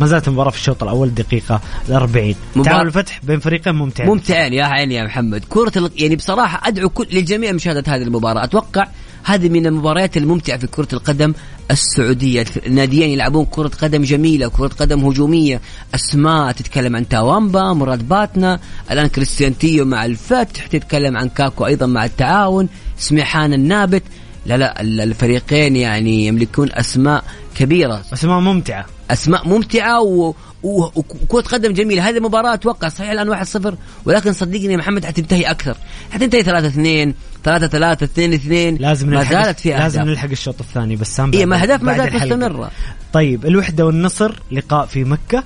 ما 0.00 0.06
زالت 0.06 0.28
المباراة 0.28 0.50
في 0.50 0.56
الشوط 0.56 0.82
الأول 0.82 1.14
دقيقة 1.14 1.60
40 1.90 2.34
تعاون 2.64 2.86
الفتح 2.86 3.20
بين 3.22 3.40
فريقين 3.40 3.74
ممتعين. 3.74 4.10
ممتعين 4.10 4.52
يا 4.52 4.64
عيني 4.64 4.94
يا 4.94 5.04
محمد. 5.04 5.44
كرة 5.48 5.90
يعني 5.96 6.16
بصراحة 6.16 6.68
أدعو 6.68 6.88
كل 6.88 7.06
للجميع 7.12 7.52
مشاهدة 7.52 7.84
هذه 7.86 8.02
المباراة. 8.02 8.44
أتوقع 8.44 8.86
هذه 9.24 9.48
من 9.48 9.66
المباريات 9.66 10.16
الممتعة 10.16 10.58
في 10.58 10.66
كرة 10.66 10.88
القدم 10.92 11.34
السعودية. 11.70 12.46
الناديين 12.66 13.10
يلعبون 13.10 13.44
كرة 13.44 13.70
قدم 13.82 14.02
جميلة 14.02 14.48
كرة 14.48 14.68
قدم 14.68 15.04
هجومية. 15.04 15.60
أسماء 15.94 16.52
تتكلم 16.52 16.96
عن 16.96 17.08
تاوامبا 17.08 17.72
مراد 17.72 18.08
باتنا. 18.08 18.60
الآن 18.90 19.06
كريستيانتيو 19.06 19.84
مع 19.84 20.04
الفتح 20.04 20.66
تتكلم 20.66 21.16
عن 21.16 21.28
كاكو 21.28 21.66
أيضا 21.66 21.86
مع 21.86 22.04
التعاون. 22.04 22.68
سميحان 22.98 23.52
النابت. 23.52 24.02
لا 24.46 24.56
لا 24.56 24.80
الفريقين 24.80 25.76
يعني 25.76 26.26
يملكون 26.26 26.68
أسماء 26.72 27.24
كبيرة. 27.54 28.02
أسماء 28.12 28.40
ممتعة. 28.40 28.86
أسماء 29.10 29.48
ممتعة 29.48 30.00
و... 30.02 30.34
وكرة 30.62 31.40
قدم 31.40 31.72
جميلة. 31.72 32.08
هذه 32.08 32.16
المباراة 32.16 32.54
أتوقع 32.54 32.88
صحيح 32.88 33.10
الآن 33.10 33.44
1-0 33.44 33.74
ولكن 34.04 34.32
صدقني 34.32 34.72
يا 34.72 34.76
محمد 34.76 35.04
حتنتهي 35.04 35.42
أكثر. 35.42 35.76
حتنتهي 36.10 36.42
3-2 36.44 37.14
3-3 37.44 38.06
2-2 38.06 38.80
لازم 38.80 39.08
ما 39.10 39.16
نلحق 39.16 39.32
زالت 39.32 39.60
في 39.60 39.68
لازم 39.68 40.00
اهداف 40.00 40.10
نلحق 40.10 40.28
الشوط 40.30 40.60
الثاني 40.60 40.96
بسام 40.96 41.32
إيه 41.32 41.38
بعد- 41.38 41.48
ما 41.48 41.62
اهداف 41.62 41.82
ما 41.82 41.96
زالت. 41.96 42.14
مستمرة. 42.14 42.70
طيب 43.12 43.46
الوحدة 43.46 43.86
والنصر 43.86 44.40
لقاء 44.52 44.86
في 44.86 45.04
مكة. 45.04 45.44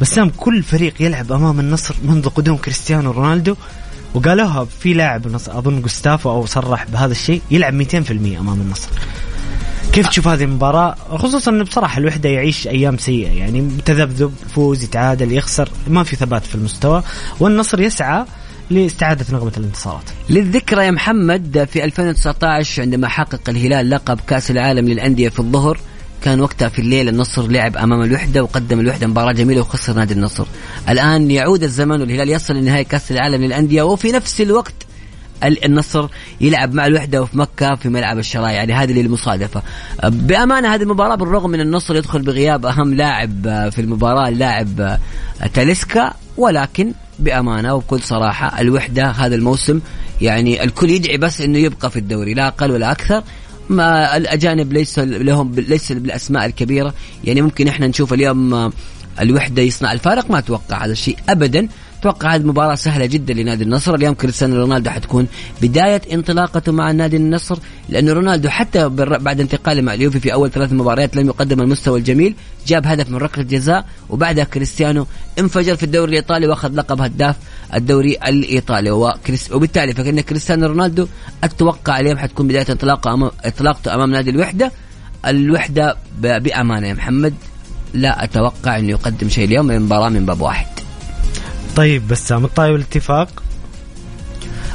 بسام 0.00 0.30
كل 0.36 0.62
فريق 0.62 1.02
يلعب 1.02 1.32
أمام 1.32 1.60
النصر 1.60 1.94
منذ 2.04 2.28
قدوم 2.28 2.56
كريستيانو 2.56 3.10
رونالدو. 3.10 3.56
وقالوها 4.14 4.64
في 4.64 4.94
لاعب 4.94 5.26
النصر 5.26 5.58
أظن 5.58 5.80
جوستافو 5.80 6.30
أو 6.30 6.46
صرح 6.46 6.84
بهذا 6.84 7.12
الشيء 7.12 7.42
يلعب 7.50 7.82
200% 7.82 7.94
أمام 8.10 8.60
النصر. 8.60 8.88
كيف 9.92 10.08
تشوف 10.08 10.28
هذه 10.28 10.44
المباراة؟ 10.44 10.94
خصوصا 11.10 11.50
انه 11.50 11.64
بصراحة 11.64 11.98
الوحدة 11.98 12.28
يعيش 12.28 12.68
أيام 12.68 12.98
سيئة 12.98 13.30
يعني 13.30 13.68
تذبذب 13.84 14.32
يفوز 14.46 14.84
يتعادل 14.84 15.32
يخسر 15.32 15.68
ما 15.88 16.02
في 16.04 16.16
ثبات 16.16 16.46
في 16.46 16.54
المستوى 16.54 17.02
والنصر 17.40 17.80
يسعى 17.80 18.24
لاستعادة 18.70 19.26
نغمة 19.32 19.52
الانتصارات. 19.56 20.04
للذكرى 20.30 20.86
يا 20.86 20.90
محمد 20.90 21.68
في 21.72 21.84
2019 21.84 22.82
عندما 22.82 23.08
حقق 23.08 23.48
الهلال 23.48 23.90
لقب 23.90 24.18
كأس 24.26 24.50
العالم 24.50 24.88
للأندية 24.88 25.28
في 25.28 25.38
الظهر 25.38 25.78
كان 26.24 26.40
وقتها 26.40 26.68
في 26.68 26.78
الليل 26.78 27.08
النصر 27.08 27.46
لعب 27.48 27.76
أمام 27.76 28.02
الوحدة 28.02 28.42
وقدم 28.42 28.80
الوحدة 28.80 29.06
مباراة 29.06 29.32
جميلة 29.32 29.60
وخسر 29.60 29.92
نادي 29.92 30.14
النصر. 30.14 30.46
الآن 30.88 31.30
يعود 31.30 31.62
الزمن 31.62 32.00
والهلال 32.00 32.28
يصل 32.30 32.54
لنهاية 32.54 32.82
كأس 32.82 33.12
العالم 33.12 33.44
للأندية 33.44 33.82
وفي 33.82 34.12
نفس 34.12 34.40
الوقت 34.40 34.74
ال- 35.44 35.64
النصر 35.64 36.08
يلعب 36.40 36.74
مع 36.74 36.86
الوحدة 36.86 37.22
وفي 37.22 37.38
مكة 37.38 37.74
في 37.74 37.88
ملعب 37.88 38.18
الشرايع 38.18 38.52
يعني 38.52 38.72
هذه 38.72 38.92
للمصادفه 38.92 39.62
بأمانة 40.04 40.74
هذه 40.74 40.82
المباراة 40.82 41.14
بالرغم 41.14 41.50
من 41.50 41.60
النصر 41.60 41.96
يدخل 41.96 42.22
بغياب 42.22 42.66
أهم 42.66 42.94
لاعب 42.94 43.42
في 43.72 43.80
المباراة 43.80 44.28
اللاعب 44.28 44.98
تاليسكا 45.54 46.12
ولكن 46.36 46.92
بأمانة 47.18 47.74
وبكل 47.74 48.00
صراحة 48.00 48.60
الوحدة 48.60 49.06
هذا 49.10 49.34
الموسم 49.34 49.80
يعني 50.20 50.64
الكل 50.64 50.90
يدعي 50.90 51.16
بس 51.16 51.40
إنه 51.40 51.58
يبقى 51.58 51.90
في 51.90 51.98
الدوري 51.98 52.34
لا 52.34 52.48
أقل 52.48 52.70
ولا 52.70 52.92
أكثر. 52.92 53.22
ما 53.68 54.16
الأجانب 54.16 54.72
ليس 54.72 54.98
لهم 54.98 55.54
ليس 55.54 55.92
بالأسماء 55.92 56.46
الكبيرة. 56.46 56.94
يعني 57.24 57.40
ممكن 57.40 57.68
إحنا 57.68 57.86
نشوف 57.86 58.12
اليوم 58.12 58.54
آه، 58.54 58.72
الوحدة 59.20 59.62
يصنع 59.62 59.92
الفارق 59.92 60.30
ما 60.30 60.38
أتوقع 60.38 60.84
هذا 60.84 60.92
الشيء 60.92 61.16
ابدا. 61.28 61.68
أتوقع 62.02 62.34
هذه 62.34 62.42
مباراة 62.42 62.74
سهلة 62.74 63.06
جدا 63.06 63.34
لنادي 63.34 63.64
النصر، 63.64 63.94
اليوم 63.94 64.14
كريستيانو 64.14 64.56
رونالدو 64.56 64.90
حتكون 64.90 65.26
بداية 65.62 66.02
انطلاقته 66.12 66.72
مع 66.72 66.90
نادي 66.90 67.16
النصر، 67.16 67.58
لأنه 67.88 68.12
رونالدو 68.12 68.48
حتى 68.48 68.88
بعد 68.88 69.40
انتقاله 69.40 69.82
مع 69.82 69.94
اليوفي 69.94 70.20
في 70.20 70.32
أول 70.32 70.50
ثلاث 70.50 70.72
مباريات 70.72 71.16
لم 71.16 71.26
يقدم 71.26 71.60
المستوى 71.60 71.98
الجميل، 71.98 72.34
جاب 72.66 72.86
هدف 72.86 73.10
من 73.10 73.16
ركلة 73.16 73.44
جزاء 73.44 73.86
وبعدها 74.10 74.44
كريستيانو 74.44 75.06
انفجر 75.38 75.76
في 75.76 75.82
الدوري 75.82 76.10
الإيطالي 76.10 76.46
وأخذ 76.46 76.74
لقب 76.74 77.00
هداف 77.00 77.36
الدوري 77.74 78.16
الإيطالي. 78.26 78.90
وكريس 78.90 79.52
وبالتالي 79.52 79.94
فكأن 79.94 80.20
كريستيانو 80.20 80.66
رونالدو 80.66 81.06
أتوقع 81.44 82.00
اليوم 82.00 82.18
حتكون 82.18 82.48
بداية 82.48 82.66
انطلاقه 82.70 83.14
أمام 83.14 83.30
انطلاقته 83.46 83.94
أمام 83.94 84.10
نادي 84.10 84.30
الوحدة، 84.30 84.72
الوحدة 85.26 85.96
ب- 86.20 86.42
بأمانة 86.42 86.88
يا 86.88 86.94
محمد 86.94 87.34
لا 87.94 88.24
أتوقع 88.24 88.78
أنه 88.78 88.90
يقدم 88.90 89.28
شيء 89.28 89.44
اليوم 89.44 89.66
من 89.66 89.80
مباراة 89.80 90.08
من 90.08 90.26
باب 90.26 90.40
واحد. 90.40 90.81
طيب 91.76 92.08
بسام 92.08 92.44
الطاي 92.44 92.72
والاتفاق؟ 92.72 93.42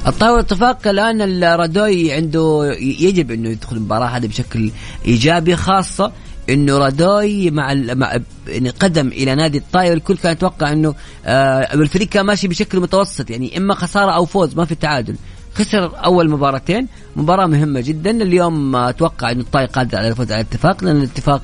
الطاولة 0.07 0.39
اتفاق 0.39 0.87
الآن 0.87 1.43
الرادوي 1.43 2.13
عنده 2.13 2.75
يجب 2.79 3.31
إنه 3.31 3.49
يدخل 3.49 3.75
المباراة 3.75 4.05
هذه 4.05 4.27
بشكل 4.27 4.71
إيجابي 5.05 5.55
خاصة 5.55 6.11
إنه 6.49 6.77
رادوي 6.77 7.51
مع, 7.51 7.73
مع 7.73 8.17
يعني 8.47 8.69
قدم 8.69 9.07
إلى 9.07 9.35
نادي 9.35 9.57
الطاي 9.57 9.89
والكل 9.89 10.17
كان 10.17 10.31
يتوقع 10.31 10.71
إنه 10.71 10.95
آه 11.25 11.73
الفريق 11.73 12.07
كان 12.07 12.25
ماشي 12.25 12.47
بشكل 12.47 12.79
متوسط 12.79 13.29
يعني 13.29 13.57
إما 13.57 13.73
خسارة 13.73 14.11
أو 14.11 14.25
فوز 14.25 14.55
ما 14.55 14.65
في 14.65 14.75
تعادل. 14.75 15.15
خسر 15.55 16.05
أول 16.05 16.29
مباراتين 16.29 16.87
مباراة 17.15 17.45
مهمة 17.45 17.79
جدا. 17.81 18.11
اليوم 18.11 18.75
آه، 18.75 18.89
أتوقع 18.89 19.31
إنه 19.31 19.41
الطاي 19.41 19.65
قادر 19.65 19.97
على 19.97 20.07
الفوز 20.07 20.31
على 20.31 20.41
الاتفاق 20.41 20.83
لأن 20.83 20.97
الاتفاق 20.97 21.41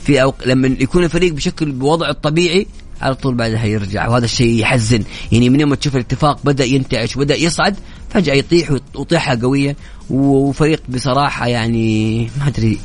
في 0.00 0.22
أو... 0.22 0.34
لما 0.46 0.66
يكون 0.66 1.04
الفريق 1.04 1.32
بشكل 1.32 1.72
بوضعه 1.72 2.10
الطبيعي 2.10 2.66
على 3.02 3.14
طول 3.14 3.34
بعدها 3.34 3.64
يرجع. 3.64 4.08
وهذا 4.08 4.24
الشيء 4.24 4.60
يحزن. 4.60 5.02
يعني 5.32 5.50
من 5.50 5.60
يوم 5.60 5.74
تشوف 5.74 5.94
الاتفاق 5.96 6.38
بدأ 6.44 6.64
ينتعش 6.64 7.16
وبدا 7.16 7.36
يصعد 7.36 7.76
فجأة 8.10 8.34
يطيح 8.34 8.76
وطيحة 8.94 9.38
قوية 9.42 9.76
وفريق 10.10 10.82
بصراحة 10.88 11.46
يعني 11.46 12.24
ما 12.40 12.48
أدري 12.48 12.78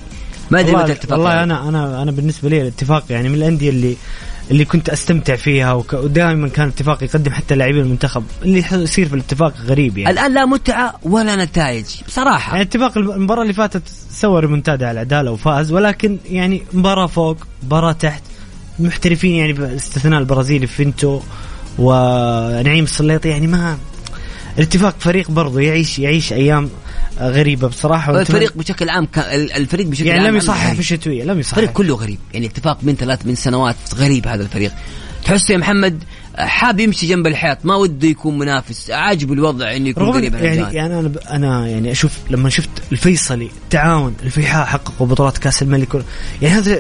ما 0.52 0.60
أدري 0.60 0.76
متى 0.76 0.86
الاتفاق 0.86 1.18
والله 1.18 1.34
يعني. 1.34 1.54
أنا 1.54 1.70
أنا 1.70 2.02
أنا 2.02 2.12
بالنسبة 2.12 2.50
لي 2.50 2.62
الاتفاق 2.62 3.04
يعني 3.10 3.30
من 3.30 3.36
الأندية 3.36 3.70
اللي 3.70 3.96
اللي 4.52 4.66
كنت 4.66 4.90
أستمتع 4.90 5.36
فيها 5.36 5.74
وك... 5.74 5.94
ودائما 5.94 6.48
كان 6.48 6.66
الاتفاق 6.68 7.04
يقدم 7.04 7.32
حتى 7.32 7.56
لاعبين 7.56 7.82
المنتخب. 7.82 8.24
اللي 8.44 8.64
يصير 8.72 9.08
في 9.08 9.14
الاتفاق 9.14 9.54
غريب 9.66 9.98
يعني. 9.98 10.14
الآن 10.14 10.34
لا 10.34 10.46
متعة 10.46 10.94
ولا 11.04 11.46
نتائج 11.46 11.86
بصراحة. 12.08 12.52
يعني 12.52 12.64
اتفاق 12.64 12.98
المباراة 12.98 13.42
اللي 13.42 13.54
فاتت 13.54 13.82
سوى 14.12 14.42
ريمونتادا 14.42 14.88
على 14.88 14.94
العدالة 14.94 15.32
وفاز 15.32 15.72
ولكن 15.72 16.18
يعني 16.30 16.64
مباراة 16.74 17.08
فوق 17.08 17.38
مباراة 17.64 17.92
تحت 17.92 18.22
محترفين 18.80 19.36
يعني 19.36 19.54
باستثناء 19.54 20.20
البرازيلي 20.20 20.68
فينتو 20.68 21.22
ونعيم 21.80 22.84
السليطي 22.84 23.30
يعني 23.30 23.48
ما 23.48 23.78
الاتفاق 24.58 24.96
فريق 25.00 25.32
برضه 25.32 25.60
يعيش 25.60 26.00
يعيش 26.00 26.34
أيام 26.34 26.70
غريبة 27.20 27.68
بصراحة 27.68 28.22
الفريق 28.22 28.58
بشكل 28.58 28.90
عام 28.90 29.06
كان 29.06 29.50
الفريق 29.56 29.88
بشكل 29.88 30.08
يعني 30.08 30.20
عام 30.20 30.30
لم 30.30 30.38
يصحح. 30.38 30.74
في 30.74 30.80
الشتويه 30.80 31.24
لم 31.24 31.40
يصحح 31.40 31.58
الفريق 31.58 31.78
كله 31.78 31.96
غريب 31.96 32.20
يعني 32.34 32.46
اتفاق 32.46 32.78
من 32.84 32.96
ثلاث 32.96 33.26
من 33.26 33.36
سنوات 33.36 33.76
غريب 33.96 34.28
هذا 34.28 34.44
الفريق 34.44 34.72
تحس 35.26 35.50
يا 35.50 35.58
محمد 35.58 36.04
حاب 36.38 36.80
يمشي 36.80 37.08
جنب 37.08 37.28
الحيط 37.28 37.58
ما 37.64 37.76
وده 37.76 38.08
يكون 38.08 38.38
منافس. 38.38 38.92
عاجب 38.92 39.34
الوضع 39.34 39.76
إنه 39.76 39.90
يكون 39.90 40.12
قريب 40.12 40.36
عن 40.36 40.44
يعني. 40.44 40.76
يعني 40.76 41.00
أنا 41.00 41.08
ب- 41.08 41.18
أنا 41.18 41.68
يعني 41.68 41.92
أشوف 41.92 42.12
لما 42.30 42.50
شفت 42.50 42.70
الفيصلي 42.92 43.50
التعاون 43.64 44.16
الفيحاء 44.24 44.66
حققوا 44.66 45.08
بطولات 45.08 45.38
كأس 45.38 45.62
الملك. 45.62 46.04
يعني 46.42 46.56
هذا 46.56 46.80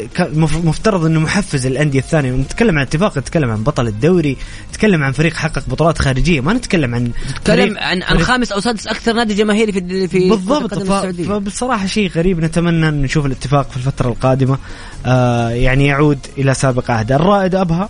مفترض 0.63 1.05
إنه 1.05 1.19
محفز 1.19 1.65
الأندية 1.65 1.99
الثانية. 1.99 2.31
نتكلم 2.31 2.77
عن 2.77 2.83
اتفاق 2.85 3.17
نتكلم 3.17 3.51
عن 3.51 3.63
بطل 3.63 3.87
الدوري 3.87 4.37
نتكلم 4.69 5.03
عن 5.03 5.11
فريق 5.11 5.33
حقق 5.33 5.63
بطولات 5.67 5.97
خارجية. 6.01 6.41
ما 6.41 6.53
نتكلم 6.53 6.95
عن 6.95 7.11
تكلم 7.43 7.73
فريق- 7.73 7.83
عن 7.83 8.03
عن 8.03 8.19
خامس 8.19 8.51
أو 8.51 8.59
سادس 8.59 8.87
أكثر 8.87 9.13
نادي 9.13 9.33
جماهيري 9.33 9.71
في 9.71 10.07
في 10.07 10.29
بالضبط. 10.29 10.73
ف... 10.73 10.91
فبصراحة 10.91 11.85
شيء 11.85 12.09
غريب. 12.11 12.39
نتمنى 12.39 12.89
أن 12.89 13.01
نشوف 13.01 13.25
الاتفاق 13.25 13.69
في 13.71 13.77
الفترة 13.77 14.09
القادمة. 14.09 14.57
آه 15.05 15.49
يعني 15.49 15.85
يعود 15.85 16.19
إلى 16.37 16.53
سابق 16.53 16.91
عهده. 16.91 17.15
الرائد 17.15 17.55
أبها 17.55 17.89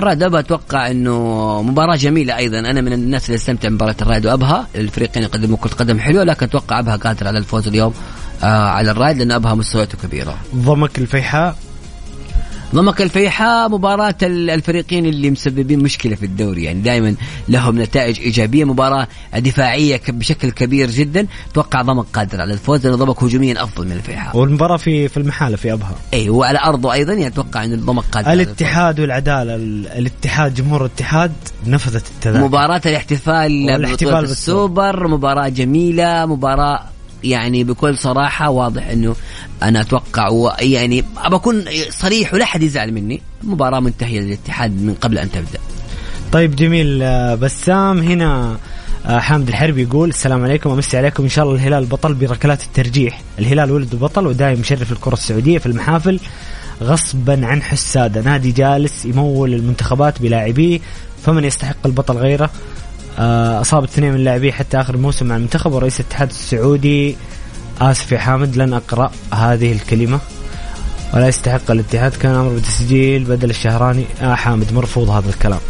الرائد 0.00 0.22
ابها 0.22 0.40
أتوقع 0.40 0.90
إنه 0.90 1.62
مباراة 1.62 1.96
جميلة 1.96 2.36
أيضا. 2.36 2.58
أنا 2.58 2.80
من 2.80 2.92
الناس 2.92 3.26
اللي 3.26 3.36
أستمتع 3.36 3.68
بمباراة 3.68 3.96
الرائد 4.02 4.26
وابها 4.26 4.66
الفريقين 4.74 5.22
يقدموا 5.22 5.56
كرة 5.56 5.74
قدم 5.74 5.98
حلوة 5.98 6.24
لكن 6.24 6.46
أتوقع 6.46 6.78
أبها 6.78 6.96
قادر 6.96 7.28
على 7.28 7.38
الفوز 7.38 7.68
اليوم 7.68 7.94
آه 8.42 8.46
على 8.68 8.90
الرائد 8.90 9.18
لأن 9.18 9.32
أبها 9.32 9.54
مستوياته 9.54 9.98
كبيرة. 10.02 10.36
ضمك 10.56 10.98
الفيحاء. 10.98 11.56
ضمك 12.74 13.02
الفيحاء 13.02 13.68
مباراة 13.68 14.14
ال- 14.22 14.50
الفريقين 14.50 15.06
اللي 15.06 15.30
مسببين 15.30 15.82
مشكلة 15.82 16.14
في 16.16 16.26
الدوري. 16.26 16.64
يعني 16.64 16.80
دائما 16.80 17.14
لهم 17.48 17.82
نتائج 17.82 18.20
إيجابية 18.20 18.64
مباراة 18.64 19.08
دفاعية 19.36 20.00
بشكل 20.08 20.50
كبير 20.50 20.90
جدا. 20.90 21.26
توقع 21.54 21.82
ضمك 21.82 22.04
قادر 22.12 22.40
على 22.40 22.52
الفوز 22.52 22.86
لأن 22.86 22.96
ضمك 22.96 23.22
هجوميا 23.22 23.62
أفضل 23.62 23.86
من 23.86 23.92
الفيحاء 23.92 24.36
والمباراة 24.36 24.76
في 24.76 25.08
في 25.08 25.16
المحالة 25.16 25.56
في 25.56 25.72
أبها. 25.72 25.94
أي 26.14 26.30
وعلى 26.30 26.58
أرضه 26.64 26.92
أيضا. 26.92 27.12
يعني 27.12 27.26
أتوقع 27.26 27.64
أن 27.64 27.80
ضمك 27.80 28.04
قادر. 28.12 28.32
الاتحاد 28.32 29.00
والعدالة 29.00 29.54
ال- 29.54 29.86
الاتحاد 29.86 30.54
جمهور 30.54 30.80
الاتحاد 30.80 31.32
نفذت 31.66 32.04
التذاكر. 32.16 32.44
مباراة 32.44 32.80
الاحتفال 32.86 33.64
والاحتفال 33.64 34.08
ببطولة 34.08 34.20
بالسوبر. 34.20 34.94
السوبر 34.94 35.08
مباراة 35.08 35.48
جميلة 35.48 36.26
مباراة 36.26 36.80
يعني 37.24 37.64
بكل 37.64 37.98
صراحة 37.98 38.50
واضح 38.50 38.86
إنه 38.86 39.16
أنا 39.62 39.80
أتوقع 39.80 40.28
و- 40.28 40.52
يعني 40.60 41.04
بكون 41.30 41.64
صريح 41.90 42.34
ولا 42.34 42.44
حد 42.44 42.62
يزعل 42.62 42.92
مني. 42.92 43.20
مباراة 43.42 43.80
منتهية 43.80 44.20
للاتحاد 44.20 44.70
من 44.82 44.94
قبل 44.94 45.18
أن 45.18 45.30
تبدأ. 45.30 45.58
طيب 46.32 46.56
جميل. 46.56 47.02
آه، 47.02 47.34
بسام 47.34 47.98
هنا 47.98 48.56
آه، 49.06 49.18
حامد 49.18 49.48
الحربي 49.48 49.82
يقول 49.82 50.08
السلام 50.08 50.44
عليكم 50.44 50.70
أمسي 50.70 50.96
عليكم. 50.98 51.22
إن 51.22 51.28
شاء 51.28 51.44
الله 51.44 51.54
الهلال 51.56 51.84
بطل 51.86 52.14
بركلات 52.14 52.62
الترجيح. 52.62 53.20
الهلال 53.38 53.70
ولد 53.70 53.96
بطل 53.96 54.26
ودايم 54.26 54.60
مشرف 54.60 54.92
الكرة 54.92 55.12
السعودية 55.12 55.58
في 55.58 55.66
المحافل 55.66 56.20
غصبا 56.82 57.46
عن 57.46 57.62
حساده. 57.62 58.20
نادي 58.20 58.52
جالس 58.52 59.04
يمول 59.04 59.54
المنتخبات 59.54 60.22
بلاعبيه 60.22 60.80
فمن 61.26 61.44
يستحق 61.44 61.76
البطل 61.86 62.14
غيره؟ 62.16 62.50
آه، 63.18 63.60
اصاب 63.60 63.84
اثنين 63.84 64.12
من 64.12 64.24
لاعبيه 64.24 64.52
حتى 64.52 64.80
آخر 64.80 64.94
الموسم 64.94 65.26
مع 65.26 65.36
المنتخب 65.36 65.72
ورئيس 65.72 66.00
الاتحاد 66.00 66.28
السعودي 66.28 67.16
آسف 67.80 68.12
يا 68.12 68.18
حامد 68.18 68.56
لن 68.56 68.74
أقرأ 68.74 69.10
هذه 69.34 69.72
الكلمة. 69.72 70.20
ولا 71.14 71.28
يستحق 71.28 71.70
الاتحاد 71.70 72.12
كان 72.12 72.34
أمر 72.34 72.48
بتسجيل 72.56 73.24
بدل 73.24 73.50
الشهراني. 73.50 74.04
آه 74.22 74.34
حامد 74.34 74.72
مرفوض 74.72 75.10
هذا 75.10 75.28
الكلام. 75.28 75.60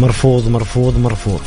مرفوض 0.00 0.48
مرفوض 0.48 0.98
مرفوض. 0.98 1.40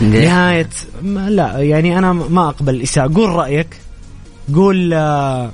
نهاية 0.00 0.68
ما 1.02 1.30
لا 1.30 1.58
يعني 1.58 1.98
أنا 1.98 2.12
ما 2.12 2.48
أقبل. 2.48 2.74
الإساءة 2.74 3.14
قول 3.14 3.28
رأيك. 3.28 3.76
قول 4.54 4.94
آه 4.94 5.50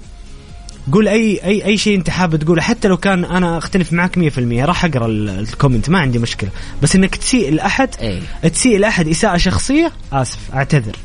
قول 0.92 1.08
اي 1.08 1.40
اي 1.44 1.64
أي 1.64 1.78
شيء 1.78 1.96
أنت 1.98 2.10
حابب 2.10 2.36
تقوله 2.36 2.62
حتى 2.62 2.88
لو 2.88 2.96
كان 2.96 3.24
أنا 3.24 3.58
أختلف 3.58 3.92
معك 3.92 4.18
100% 4.18 4.38
راح 4.38 4.84
أقرأ 4.84 5.06
ال- 5.06 5.28
ال 5.28 5.36
comment 5.36 5.90
ما 5.90 5.98
عندي 5.98 6.18
مشكلة 6.18 6.50
بس 6.82 6.96
إنك 6.96 7.16
تسيء 7.16 7.52
لأحد 7.52 7.88
إيه. 8.00 8.20
تسيء 8.48 8.78
لأحد 8.78 9.08
إساءة 9.08 9.36
شخصية 9.36 9.92
آسف 10.12 10.38
أعتذر 10.54 10.96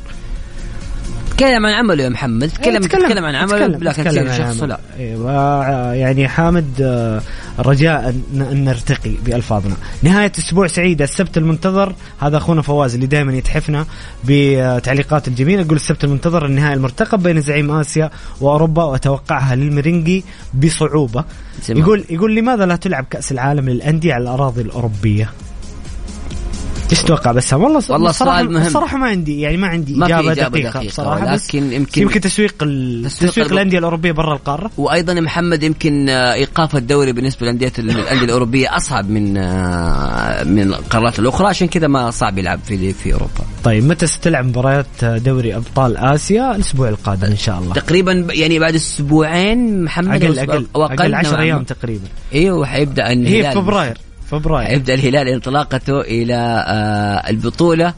تكلم 1.36 1.66
عن 1.66 1.72
عمله 1.74 2.04
يا 2.04 2.08
محمد 2.08 2.48
تكلم 2.48 2.82
إيه، 2.82 2.88
تكلم 2.88 3.24
عن 3.24 3.34
عمله 3.34 3.66
تكلم- 3.66 3.82
لكن 3.82 4.04
تكلم 4.04 4.28
عن 4.28 4.38
شخص 4.38 4.62
عمله. 4.62 4.66
لا. 4.66 4.78
أيوه 4.98 5.94
يعني 5.94 6.28
حامد 6.28 6.68
آه، 6.80 7.22
رجاء 7.58 8.08
ان 8.34 8.64
نرتقي 8.64 9.10
بألفاظنا. 9.24 9.74
نهاية 10.02 10.32
أسبوع 10.38 10.66
سعيده 10.66 11.04
السبت 11.04 11.36
المنتظر 11.38 11.94
هذا 12.20 12.36
أخونا 12.36 12.62
فواز 12.62 12.94
اللي 12.94 13.06
دائما 13.06 13.32
يتحفنا 13.34 13.86
بتعليقات 14.24 15.28
الجميله 15.28 15.62
يقول 15.62 15.76
السبت 15.76 16.04
المنتظر 16.04 16.46
النهائي 16.46 16.74
المرتقب 16.74 17.22
بين 17.22 17.40
زعيم 17.40 17.70
آسيا 17.70 18.10
وأوروبا 18.40 18.84
وأتوقعها 18.84 19.54
للمرنجي 19.56 20.24
بصعوبة. 20.54 21.24
يقول 21.68 22.04
يقول 22.10 22.34
لماذا 22.34 22.66
لا 22.66 22.76
تلعب 22.76 23.04
كأس 23.10 23.32
العالم 23.32 23.68
للأندية 23.68 24.14
على 24.14 24.22
الأراضي 24.22 24.60
الأوروبية؟ 24.62 25.30
إيش 26.92 27.02
تتوقع 27.02 27.32
بسام 27.32 27.62
والله 27.64 27.82
والله 27.90 28.12
سؤال 28.12 28.52
مهم. 28.52 28.66
الصراحه 28.66 28.96
ما 28.96 29.06
عندي 29.06 29.40
يعني 29.40 29.56
ما 29.56 29.66
عندي 29.66 29.94
ما 29.94 30.06
إجابة, 30.06 30.32
إجابة 30.32 30.58
دقيقة, 30.58 30.70
دقيقة، 30.70 30.86
بصراحة 30.86 31.34
بس 31.34 31.54
ولكن 31.54 31.72
يمكن- 31.72 32.02
يمكن 32.02 32.20
تسويق 32.20 32.54
تسويق 33.20 33.52
الأندية 33.52 33.78
الأوروبية 33.78 34.12
برا 34.12 34.34
القارة. 34.34 34.70
وأيضا 34.78 35.14
محمد 35.14 35.62
يمكن 35.62 36.08
آه، 36.08 36.32
إيقاف 36.34 36.76
الدوري 36.76 37.12
بالنسبة 37.12 37.46
للأندية 37.46 37.72
الأندية 37.78 38.24
الأوروبية 38.24 38.76
أصعب 38.76 39.10
من 39.10 39.36
آه، 39.36 40.44
من 40.44 40.62
القارات 40.74 41.18
الأخرى 41.18 41.46
عشان 41.48 41.68
كذا 41.68 41.86
ما 41.86 42.10
صعب 42.10 42.38
يلعب 42.38 42.60
في 42.66 42.92
في 42.92 43.12
أوروبا. 43.12 43.30
طيب 43.64 43.84
متى 43.84 44.06
ستلعب 44.06 44.44
مباريات 44.44 44.86
دوري 45.04 45.56
أبطال 45.56 45.96
آسيا؟ 45.96 46.54
الأسبوع 46.56 46.88
القادم 46.88 47.28
إن 47.28 47.36
شاء 47.36 47.58
الله. 47.58 47.74
تقريبا 47.74 48.26
يعني 48.30 48.58
بعد 48.58 48.74
أسبوعين 48.74 49.84
محمد 49.84 50.22
أقل 50.24 50.38
أقل 50.38 50.66
أقل 50.76 51.14
10 51.14 51.30
نوعاً. 51.30 51.36
ما. 51.38 51.42
أيام 51.42 51.62
تقريبا. 51.64 52.04
أيوه 52.34 52.66
حيبدا 52.66 53.08
هي 53.08 53.12
الهلال. 53.12 53.52
في 53.52 53.60
فبراير. 53.60 53.98
فبراير. 54.32 54.68
حيبدا 54.68 54.94
الهلال 54.94 55.28
انطلاقته 55.28 56.00
إلى 56.00 56.64
آه، 56.66 57.30
البطولة 57.30 57.94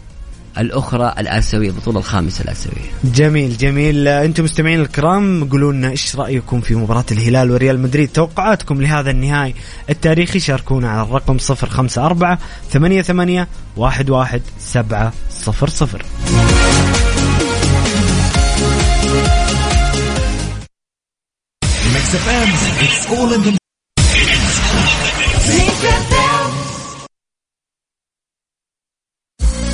الأخرى 0.58 1.14
الآسيوية 1.18 1.68
البطولة 1.68 1.98
الخامسة 1.98 2.44
الآسيوية. 2.44 2.90
جميل 3.04 3.56
جميل. 3.56 4.08
أنتم 4.08 4.44
مستمعين 4.44 4.80
الكرام 4.80 5.48
قولوا 5.50 5.72
لنا 5.72 5.90
إيش 5.90 6.16
رأيكم 6.16 6.60
في 6.60 6.74
مباراة 6.74 7.04
الهلال 7.12 7.50
وريال 7.50 7.80
مدريد؟ 7.80 8.08
توقعاتكم 8.08 8.82
لهذا 8.82 9.10
النهائي 9.10 9.54
التاريخي 9.90 10.40
شاركونا 10.40 10.90
على 10.90 11.02
الرقم 11.02 11.36
054 11.50 12.38
88 12.70 13.46
11 13.78 14.40
700 14.58 15.12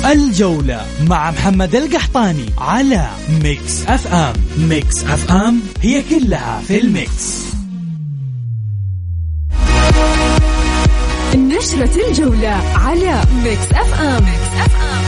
الجولة 0.05 0.85
مع 1.07 1.31
محمد 1.31 1.75
القحطاني 1.75 2.45
على 2.57 3.09
Mix 3.43 3.85
FM 3.87 4.33
Mix 4.57 5.03
FM 5.03 5.61
هي 5.81 6.03
كلها 6.09 6.61
في 6.67 6.81
ال 6.81 6.93
Mix. 6.93 7.41
نشرة 11.35 12.07
الجولة 12.09 12.61
على 12.75 13.21
Mix 13.43 13.71
FM, 13.73 14.23
Mix 14.23 14.65
FM. 14.65 15.01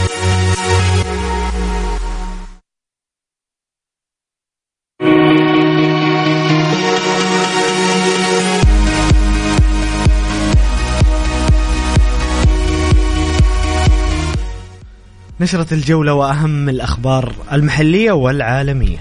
نشرة 15.43 15.73
الجولة 15.73 16.13
وأهم 16.13 16.69
الأخبار 16.69 17.33
المحلية 17.51 18.11
والعالمية. 18.11 18.97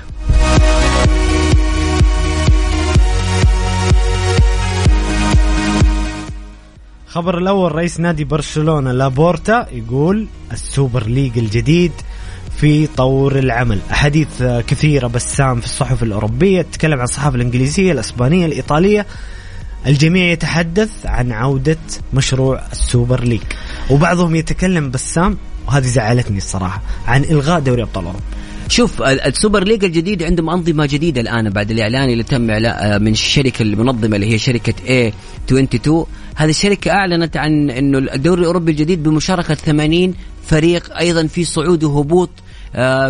خبر 7.06 7.38
الأول 7.38 7.74
رئيس 7.74 8.00
نادي 8.00 8.24
برشلونة 8.24 8.92
لابورتا 8.92 9.66
يقول 9.72 10.26
ال 10.52 10.61
Super 10.61 11.06
League 11.06 11.38
الجديد 11.38 11.92
في 12.56 12.86
طور 12.86 13.38
العمل. 13.38 13.78
أحاديث 13.90 14.42
كثيرة 14.42 15.06
بسام 15.06 15.60
في 15.60 15.66
الصحف 15.66 16.02
الأوروبية 16.02 16.62
تتكلم 16.62 16.98
عن 16.98 17.04
الصحافة 17.04 17.36
الإنجليزية 17.36 17.92
الإسبانية 17.92 18.46
الإيطالية. 18.46 19.06
الجميع 19.86 20.24
يتحدث 20.24 21.06
عن 21.06 21.32
عودة 21.32 21.78
مشروع 22.14 22.62
ال 22.72 22.81
Super 22.81 23.24
League. 23.24 23.42
وبعضهم 23.90 24.34
يتكلم 24.34 24.90
بسام 24.90 25.38
وهذه 25.68 25.86
زعلتني 25.86 26.36
الصراحة 26.38 26.82
عن 27.06 27.24
إلغاء 27.24 27.60
دوري 27.60 27.82
أبطال 27.82 28.04
أوروبا. 28.04 28.24
شوف 28.68 29.02
ال- 29.02 29.20
Super 29.20 29.64
League 29.64 29.84
الجديد 29.84 30.22
عندهم 30.22 30.50
أنظمة 30.50 30.86
جديدة 30.86 31.20
الآن 31.20 31.50
بعد 31.50 31.70
الإعلان 31.70 32.10
اللي 32.10 32.22
تم 32.22 32.46
إعلا- 32.46 32.82
من 33.00 33.12
الشركة 33.12 33.62
المنظمة 33.62 34.16
اللي 34.16 34.32
هي 34.32 34.38
شركة 34.38 34.72
A 35.10 35.12
22 35.48 36.06
هذه 36.34 36.50
الشركة 36.50 36.90
أعلنت 36.90 37.36
عن 37.36 37.70
إنه 37.70 37.98
الدوري 37.98 38.40
الأوروبي 38.40 38.70
الجديد 38.72 39.02
بمشاركة 39.02 39.54
80 39.54 40.14
فريق 40.46 40.96
أيضا 40.98 41.26
في 41.26 41.44
صعود 41.44 41.84
وهبوط 41.84 42.30
آه، 42.30 42.41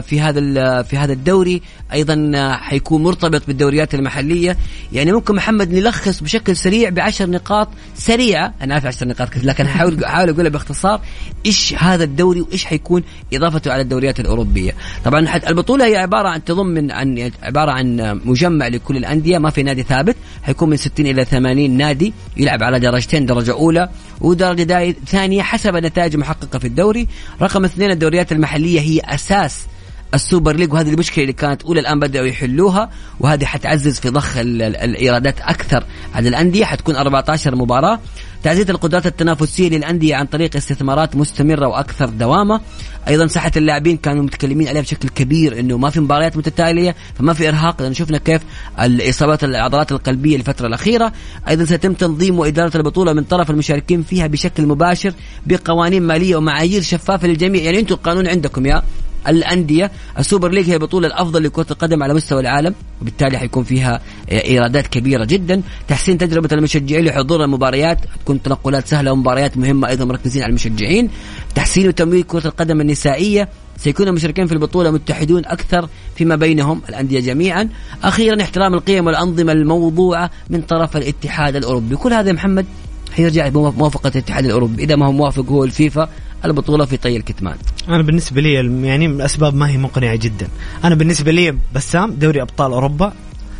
في 0.00 0.20
هذا 0.20 0.38
ال- 0.38 0.84
في 0.84 0.96
هذا 0.96 1.12
الدوري. 1.12 1.62
أيضا 1.92 2.32
آه، 2.34 2.52
حيكون 2.52 3.02
مرتبط 3.02 3.42
بالدوريات 3.46 3.94
المحلية. 3.94 4.56
يعني 4.92 5.12
ممكن 5.12 5.34
محمد 5.34 5.72
نلخص 5.72 6.20
بشكل 6.22 6.56
سريع 6.56 6.90
بعشر 6.90 7.30
نقاط. 7.30 7.68
سريعة. 7.94 8.54
أنا 8.62 8.74
عارف 8.74 8.86
عشر 8.86 9.08
نقاط 9.08 9.28
كثير 9.28 9.44
لكن 9.46 9.66
حاول 9.68 10.04
احاول 10.04 10.28
أقولها 10.30 10.50
باختصار. 10.50 11.00
إيش 11.46 11.74
هذا 11.78 12.04
الدوري 12.04 12.40
وإيش 12.40 12.64
حيكون 12.64 13.02
إضافته 13.34 13.72
على 13.72 13.82
الدوريات 13.82 14.20
الأوروبية؟ 14.20 14.72
طبعا 15.04 15.26
البطولة 15.48 15.86
هي 15.86 15.96
عبارة 15.96 16.28
عن 16.28 16.44
تضمن 16.44 16.90
عن 16.90 17.18
يعني 17.18 17.32
عبارة 17.42 17.70
عن 17.70 18.20
مجمع 18.24 18.68
لكل 18.68 18.96
الأندية. 18.96 19.38
ما 19.38 19.50
في 19.50 19.62
نادي 19.62 19.82
ثابت. 19.82 20.16
حيكون 20.42 20.70
من 20.70 20.76
60 20.76 21.06
إلى 21.06 21.24
80 21.24 21.70
نادي 21.76 22.12
يلعب 22.36 22.62
على 22.62 22.80
درجتين 22.80 23.26
درجة 23.26 23.52
أولى. 23.52 23.88
ودرجه 24.22 24.62
داي- 24.62 24.96
ثانية 25.06 25.42
حسب 25.42 25.76
النتائج 25.76 26.14
المحققه 26.14 26.58
في 26.58 26.66
الدوري. 26.66 27.08
رقم 27.42 27.64
اثنين 27.64 27.90
الدوريات 27.90 28.32
المحلية 28.32 28.80
هي 28.80 29.00
أساس 29.14 29.66
السوبر 30.14 30.56
ليج 30.56 30.72
وهذه 30.72 30.90
المشكلة 30.90 31.22
اللي 31.24 31.32
كانت 31.32 31.62
أولى 31.62 31.80
الآن 31.80 32.00
بدأوا 32.00 32.26
يحلوها 32.26 32.90
وهذه 33.20 33.44
حتعزز 33.44 34.00
في 34.00 34.08
ضخ 34.08 34.36
ال- 34.36 34.62
ال- 34.62 34.76
الإيرادات 34.76 35.40
أكثر 35.40 35.84
على 36.14 36.28
الأندية 36.28 36.64
حتكون 36.64 36.96
14 36.96 37.56
مباراة. 37.56 38.00
تعزيز 38.42 38.70
القدرات 38.70 39.06
التنافسية 39.06 39.68
للأندية 39.68 40.16
عن 40.16 40.26
طريق 40.26 40.56
استثمارات 40.56 41.16
مستمرة 41.16 41.66
وأكثر 41.66 42.08
دوامة. 42.08 42.60
أيضا 43.08 43.26
صحه 43.26 43.50
اللاعبين 43.56 43.96
كانوا 43.96 44.22
متكلمين 44.22 44.68
عليها 44.68 44.82
بشكل 44.82 45.08
كبير 45.08 45.60
إنه 45.60 45.78
ما 45.78 45.90
في 45.90 46.00
مباريات 46.00 46.36
متتالية 46.36 46.94
فما 47.18 47.32
في 47.32 47.48
إرهاق. 47.48 47.82
لأن 47.82 47.94
شفنا 47.94 48.18
كيف 48.18 48.42
الإصابات 48.80 49.44
العضلات 49.44 49.92
القلبية 49.92 50.36
الفترة 50.36 50.66
الأخيرة. 50.66 51.12
أيضا 51.48 51.64
سيتم 51.64 51.92
تنظيم 51.92 52.38
وإدارة 52.38 52.76
البطولة 52.76 53.12
من 53.12 53.24
طرف 53.24 53.50
المشاركين 53.50 54.02
فيها 54.02 54.26
بشكل 54.26 54.66
مباشر 54.66 55.12
بقوانين 55.46 56.02
مالية 56.02 56.36
ومعايير 56.36 56.82
شفافة 56.82 57.28
للجميع. 57.28 57.62
يعني 57.62 57.78
أنتم 57.78 57.94
القانون 57.94 58.26
عندكم 58.28 58.66
يا 58.66 58.82
الأندية. 59.28 59.90
السوبر 60.18 60.50
ليج 60.50 60.70
هي 60.70 60.74
البطوله 60.74 61.06
الأفضل 61.06 61.44
لكرة 61.44 61.66
القدم 61.70 62.02
على 62.02 62.14
مستوى 62.14 62.40
العالم 62.40 62.74
وبالتالي 63.02 63.38
حيكون 63.38 63.64
فيها 63.64 64.00
إيرادات 64.30 64.86
كبيرة 64.86 65.24
جدا. 65.24 65.62
تحسين 65.88 66.18
تجربة 66.18 66.48
المشجعين 66.52 67.04
لحضور 67.04 67.44
المباريات 67.44 67.98
تكون 68.24 68.42
تنقلات 68.42 68.86
سهلة 68.86 69.12
ومباريات 69.12 69.56
مهمة 69.56 69.88
أيضا 69.88 70.04
مركزين 70.04 70.42
على 70.42 70.50
المشجعين. 70.50 71.10
تحسين 71.54 71.88
وتمويل 71.88 72.22
كرة 72.22 72.46
القدم 72.46 72.80
النسائية 72.80 73.48
سيكون 73.76 74.08
المشاركين 74.08 74.46
في 74.46 74.52
البطولة 74.52 74.90
متحدون 74.90 75.46
أكثر 75.46 75.88
فيما 76.16 76.36
بينهم 76.36 76.82
الأندية 76.88 77.20
جميعا. 77.20 77.68
أخيرا 78.04 78.42
احترام 78.42 78.74
القيم 78.74 79.06
والأنظمة 79.06 79.52
الموضوعة 79.52 80.30
من 80.50 80.62
طرف 80.62 80.96
الاتحاد 80.96 81.56
الأوروبي. 81.56 81.96
كل 81.96 82.12
هذا 82.12 82.28
يا 82.28 82.32
محمد 82.32 82.66
حيرجع 83.12 83.48
بموافقة 83.48 84.08
الاتحاد 84.08 84.44
الأوروبي. 84.44 84.82
إذا 84.82 84.96
ما 84.96 85.06
هو 85.06 85.12
موافق 85.12 85.46
هو 85.48 85.64
الفيفا. 85.64 86.08
البطولة 86.44 86.84
في 86.84 86.96
طي 86.96 87.16
الكتمان. 87.16 87.56
أنا 87.88 88.02
بالنسبة 88.02 88.40
لي 88.40 88.52
يعني 88.88 89.06
الأسباب 89.06 89.54
ما 89.54 89.68
هي 89.68 89.78
مقنعة 89.78 90.16
جدا. 90.16 90.48
أنا 90.84 90.94
بالنسبة 90.94 91.32
لي 91.32 91.58
بسام 91.74 92.10
دوري 92.10 92.42
أبطال 92.42 92.72
أوروبا. 92.72 93.12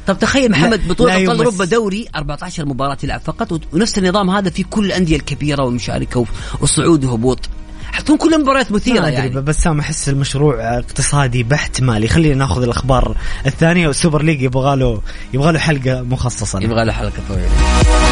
طب 0.06 0.18
تخيل 0.18 0.50
محمد 0.50 0.88
بطولة 0.88 1.16
أبطال. 1.16 1.36
أوروبا 1.36 1.64
دوري 1.64 2.06
14 2.16 2.66
مباراة 2.66 2.94
تلعب 2.94 3.20
فقط 3.20 3.60
ونفس 3.72 3.98
النظام 3.98 4.30
هذا 4.30 4.50
في 4.50 4.62
كل 4.62 4.84
الأندية 4.84 5.16
الكبيرة 5.16 5.64
والمشاركة 5.64 6.26
والصعود 6.60 7.04
وهبوط. 7.04 7.38
حتكون 7.92 8.16
كل 8.16 8.34
المباريات 8.34 8.72
مثيرة 8.72 9.06
يعني. 9.06 9.40
بسام 9.40 9.80
أحس 9.80 10.08
المشروع 10.08 10.78
اقتصادي 10.78 11.42
بحت 11.42 11.82
مالي. 11.82 12.08
خلينا 12.08 12.34
ناخذ 12.34 12.62
الأخبار 12.62 13.16
الثانية 13.46 13.86
وال 13.87 13.97
Super 13.97 14.22
League 14.22 14.42
يبغى 14.42 14.76
له 14.76 15.02
يبغى 15.34 15.52
له 15.52 15.58
حلقة 15.58 16.02
مخصصة. 16.02 16.58
له. 16.58 16.64
يبغى 16.64 16.84
له 16.84 16.92
حلقة 16.92 17.22
طويلة. 17.28 18.12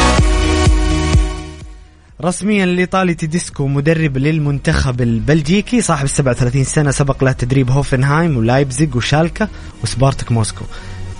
رسميا 2.23 2.63
الايطالي 2.63 3.13
تيديسكو 3.13 3.67
مدرب 3.67 4.17
للمنتخب 4.17 5.01
البلجيكي 5.01 5.81
صاحب 5.81 6.07
37 6.07 6.63
سنة 6.63 6.91
سبق 6.91 7.23
له 7.23 7.31
تدريب 7.31 7.71
هوفنهايم 7.71 8.37
ولايبزيغ 8.37 8.97
وشالكا 8.97 9.47
وسبارتك 9.83 10.31
موسكو. 10.31 10.65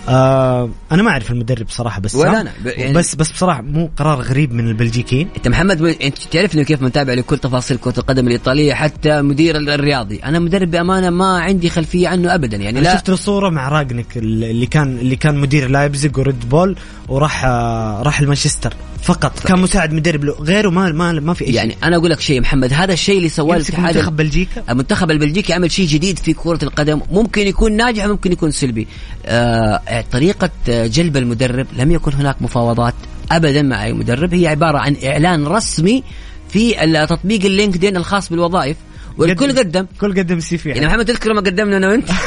آه 0.09 0.69
أنا 0.91 1.03
ما 1.03 1.09
أعرف 1.09 1.31
المدرب 1.31 1.65
صراحة 1.69 2.01
بس 2.01 2.15
ولا 2.15 2.41
أنا. 2.41 2.51
ب- 2.63 2.67
يعني- 2.67 2.93
بس 2.93 3.15
بس 3.15 3.31
بصراحة 3.31 3.61
مو 3.61 3.89
قرار 3.97 4.21
غريب 4.21 4.53
من 4.53 4.67
البلجيكيين. 4.67 5.27
أنت 5.37 5.47
محمد 5.47 5.81
م- 5.81 5.85
أنت 6.01 6.17
تعرفني 6.31 6.63
كيف 6.65 6.81
متابع 6.81 7.13
لكل 7.13 7.37
تفاصيل 7.37 7.77
كرة 7.77 7.93
القدم 7.99 8.27
الإيطالية 8.27 8.73
حتى 8.73 9.21
مدير 9.21 9.57
ال- 9.57 9.69
الرياضي؟ 9.69 10.19
أنا 10.23 10.39
مدرب 10.39 10.71
بأمانة 10.71 11.09
ما 11.09 11.39
عندي 11.39 11.69
خلفية 11.69 12.07
عنه 12.07 12.35
ابدا 12.35 12.57
يعني 12.57 12.81
لا. 12.81 12.95
شفت 12.95 13.09
له 13.09 13.15
صورة 13.15 13.49
مع 13.49 13.69
رانجنيك 13.69 14.17
اللي 14.17 14.65
كان 14.65 14.97
اللي 14.97 15.15
كان 15.15 15.35
مدير 15.37 15.69
لايبزيج 15.69 16.17
و 16.17 16.25
Red 16.25 16.49
Bull 16.49 16.75
وراح 17.07 17.45
آه 17.45 18.01
راح 18.01 18.19
المانشستر 18.19 18.73
فقط 19.03 19.39
كان 19.39 19.59
مساعد 19.59 19.93
مدرب 19.93 20.23
له. 20.23 20.33
غيره 20.33 20.69
ما 20.69 20.91
ما 20.91 21.11
ما 21.11 21.33
في 21.33 21.45
اي 21.47 21.53
يعني 21.53 21.77
أنا 21.83 21.95
أقول 21.95 22.09
لك 22.09 22.19
شيء 22.19 22.41
محمد 22.41 22.73
هذا 22.73 22.93
الشيء 22.93 23.17
اللي 23.17 23.29
سواه 23.29 23.55
الاتحاد 23.55 23.95
منتخب 23.97 24.15
بلجيكا؟ 24.15 24.63
المنتخب 24.69 25.11
البلجيكي 25.11 25.53
عمل 25.53 25.71
شيء 25.71 25.87
جديد 25.87 26.19
في 26.19 26.33
كرة 26.33 26.59
القدم. 26.63 27.01
ممكن 27.11 27.47
يكون 27.47 27.77
ناجح 27.77 28.05
ممكن 28.05 28.31
يكون 28.31 28.51
سلبي. 28.51 28.87
آه 29.25 29.81
طريقة 30.11 30.49
آه، 30.69 30.87
جلب 30.87 31.17
المدرب 31.17 31.67
لم 31.77 31.91
يكن 31.91 32.13
هناك 32.13 32.41
مفاوضات 32.41 32.93
أبدا 33.31 33.61
مع 33.61 33.83
أي 33.83 33.93
مدرب. 33.93 34.33
هي 34.33 34.47
عبارة 34.47 34.77
عن 34.77 34.95
إعلان 35.03 35.47
رسمي 35.47 36.03
في 36.49 36.73
تطبيق 37.09 37.45
ال 37.45 37.51
LinkedIn 37.51 37.97
الخاص 37.97 38.29
بالوظائف 38.29 38.77
والكل 39.17 39.59
قدم. 39.59 39.85
كل 40.01 40.19
قدم 40.19 40.39
CV 40.39 40.69
يعني. 40.69 40.85
محمد 40.85 41.05
تذكر 41.05 41.29
لما 41.29 41.41
قدمنا 41.41 41.77
أنا 41.77 41.87
وأنت؟ 41.87 42.09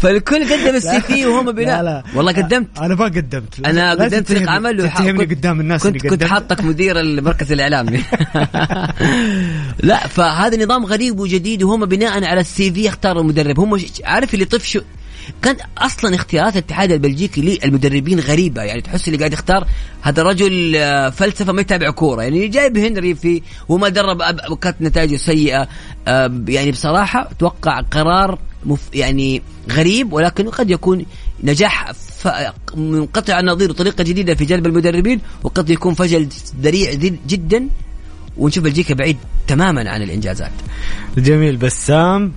فالكل 0.00 0.44
قدم 0.44 0.74
ال 0.74 1.00
CV 1.00 1.26
وهم 1.26 1.52
بناء 1.52 1.82
لا 1.82 1.90
لا. 1.90 2.02
والله 2.14 2.32
قدمت. 2.32 2.78
أنا 2.78 2.94
ما 2.94 3.04
قدمت. 3.04 3.66
أنا 3.66 3.90
قدمت 3.90 4.28
فريق 4.28 4.50
عمل 4.50 4.90
تتهمني 4.90 5.24
قدام 5.24 5.60
الناس 5.60 5.82
كنت 5.82 5.96
اللي 5.96 6.08
كنت. 6.10 6.24
حاطك 6.24 6.64
مدير 6.64 7.00
المركز 7.00 7.52
الإعلامي. 7.52 7.98
لا 9.88 10.06
فهذا 10.06 10.64
نظام 10.64 10.86
غريب 10.86 11.20
وجديد 11.20 11.62
وهم 11.62 11.86
بناء 11.86 12.24
على 12.24 12.40
ال 12.40 12.72
CV 12.72 12.84
يختاروا 12.84 13.22
المدرب. 13.22 13.60
هم 13.60 13.80
عارف 14.04 14.34
اللي 14.34 14.44
طفشوا؟ 14.44 14.82
كان 15.42 15.56
أصلا 15.78 16.14
اختيارات 16.14 16.52
الاتحاد 16.52 16.92
البلجيكي 16.92 17.40
للمدربين 17.40 18.20
غريبة. 18.20 18.62
يعني 18.62 18.80
تحس 18.80 19.08
اللي 19.08 19.18
قاعد 19.18 19.32
يختار 19.32 19.66
هذا 20.02 20.22
رجل 20.22 20.76
آه، 20.76 21.10
فلسفة 21.10 21.52
ما 21.52 21.60
يتابع 21.60 21.90
كورة. 21.90 22.22
يعني 22.22 22.48
جايب 22.48 22.78
هنري 22.78 23.14
في 23.14 23.42
وما 23.68 23.88
درب 23.88 24.22
وكانت 24.50 24.76
نتائجه 24.80 25.16
سيئة. 25.16 25.68
آه، 26.08 26.42
يعني 26.48 26.70
بصراحة 26.70 27.30
أتوقع 27.30 27.80
قرار 27.80 28.38
مف 28.64 28.80
يعني 28.94 29.42
غريب 29.70 30.12
ولكن 30.12 30.48
قد 30.48 30.70
يكون 30.70 31.06
نجاح 31.44 31.92
منقطع 32.76 33.40
النظير 33.40 33.70
وطريقة 33.70 34.04
جديدة 34.04 34.34
في 34.34 34.44
جلب 34.44 34.66
المدربين 34.66 35.20
وقد 35.42 35.70
يكون 35.70 35.94
فشل 35.94 36.28
ذريع 36.62 36.92
جدا. 37.26 37.68
ونشوف 38.36 38.64
بلجيكا 38.64 38.94
بعيد 38.94 39.16
تماما 39.46 39.90
عن 39.90 40.02
الإنجازات. 40.02 40.52
جميل 41.18 41.56
بسام. 41.56 42.32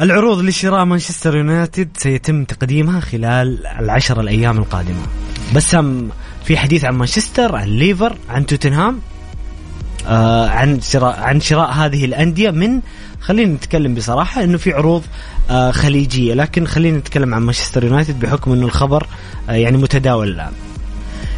العروض 0.00 0.40
لشراء 0.40 0.84
مانشستر 0.84 1.36
يونايتد 1.36 1.88
سيتم 1.96 2.44
تقديمها 2.44 3.00
خلال 3.00 3.66
العشر 3.66 4.20
الأيام 4.20 4.58
القادمة. 4.58 5.02
بسام 5.54 6.10
في 6.44 6.56
حديث 6.56 6.84
عن 6.84 6.94
مانشستر 6.94 7.56
عن 7.56 7.68
ليفر 7.68 8.16
عن 8.28 8.46
توتنهام 8.46 9.00
آه 10.06 10.48
عن 10.48 10.80
شراء 10.80 11.20
عن 11.20 11.40
شراء 11.40 11.70
هذه 11.70 12.04
الأندية 12.04 12.50
من 12.50 12.80
خلينا 13.20 13.54
نتكلم 13.54 13.94
بصراحة 13.94 14.44
إنه 14.44 14.58
في 14.58 14.72
عروض 14.72 15.02
آه 15.50 15.70
خليجية 15.70 16.34
لكن 16.34 16.66
خلينا 16.66 16.98
نتكلم 16.98 17.34
عن 17.34 17.42
مانشستر 17.42 17.84
يونايتد 17.84 18.20
بحكم 18.20 18.52
إنه 18.52 18.66
الخبر 18.66 19.06
آه 19.48 19.52
يعني 19.52 19.76
متداول 19.76 20.28
الآن. 20.28 20.52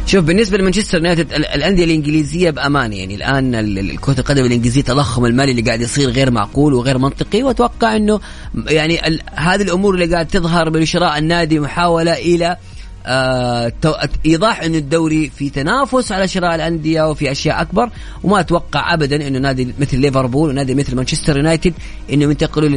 شوف 0.09 0.23
بالنسبة 0.25 0.57
لمانشستر 0.57 0.97
يونايتد 0.97 1.33
ال- 1.33 1.45
الأندية 1.45 1.83
الإنجليزية 1.83 2.49
بأمانة 2.49 2.95
يعني 2.95 3.15
الآن 3.15 3.55
ال- 3.55 3.79
ال- 3.79 4.01
كرة 4.01 4.19
القدم 4.19 4.45
الإنجليزية 4.45 4.81
تضخم 4.81 5.25
المالي 5.25 5.51
اللي 5.51 5.61
قاعد 5.61 5.81
يصير 5.81 6.09
غير 6.09 6.31
معقول 6.31 6.73
وغير 6.73 6.97
منطقي 6.97 7.43
وأتوقع 7.43 7.95
إنه 7.95 8.19
يعني 8.67 8.99
هذه 9.33 9.61
الأمور 9.61 9.93
اللي 9.93 10.13
قاعد 10.13 10.27
تظهر 10.27 10.69
بشراء 10.69 11.17
النادي 11.17 11.59
محاولة 11.59 12.13
إلى 12.13 12.57
آه 13.05 13.73
إيضاح 14.25 14.61
إنه 14.63 14.77
الدوري 14.77 15.29
في 15.37 15.49
تنافس 15.49 16.11
على 16.11 16.27
شراء 16.27 16.55
الأندية 16.55 17.09
وفي 17.09 17.31
أشياء 17.31 17.61
أكبر 17.61 17.89
وما 18.23 18.39
أتوقع 18.39 18.93
ابدا 18.93 19.27
إنه 19.27 19.39
نادي 19.39 19.67
مثل 19.79 19.99
ليفربول 19.99 20.49
ونادي 20.49 20.75
مثل 20.75 20.95
مانشستر 20.95 21.37
يونايتد 21.37 21.73
إنه 22.13 22.23
ينتقلوا 22.23 22.69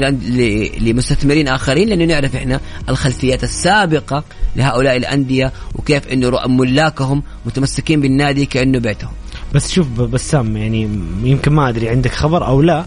لمستثمرين 0.81 1.49
آخرين 1.49 1.89
لأنه 1.89 2.05
نعرف 2.05 2.37
إحنا 2.37 2.61
الخلفيات 2.89 3.45
السابقة 3.45 4.25
لهؤلاء 4.57 4.97
الأندية 4.97 5.53
وكيف 5.83 6.09
إنه 6.09 6.47
ملاكهم 6.47 7.23
متمسكين 7.47 8.01
بالنادي 8.01 8.47
كأنه 8.47 8.79
بيتهم. 8.79 9.13
بس 9.55 9.73
شوف 9.73 9.89
بسام 9.89 10.57
يعني 10.57 10.83
يمكن 11.25 11.53
ما 11.53 11.69
أدري 11.69 11.89
عندك 11.89 12.13
خبر 12.13 12.47
أو 12.47 12.63
لا. 12.63 12.87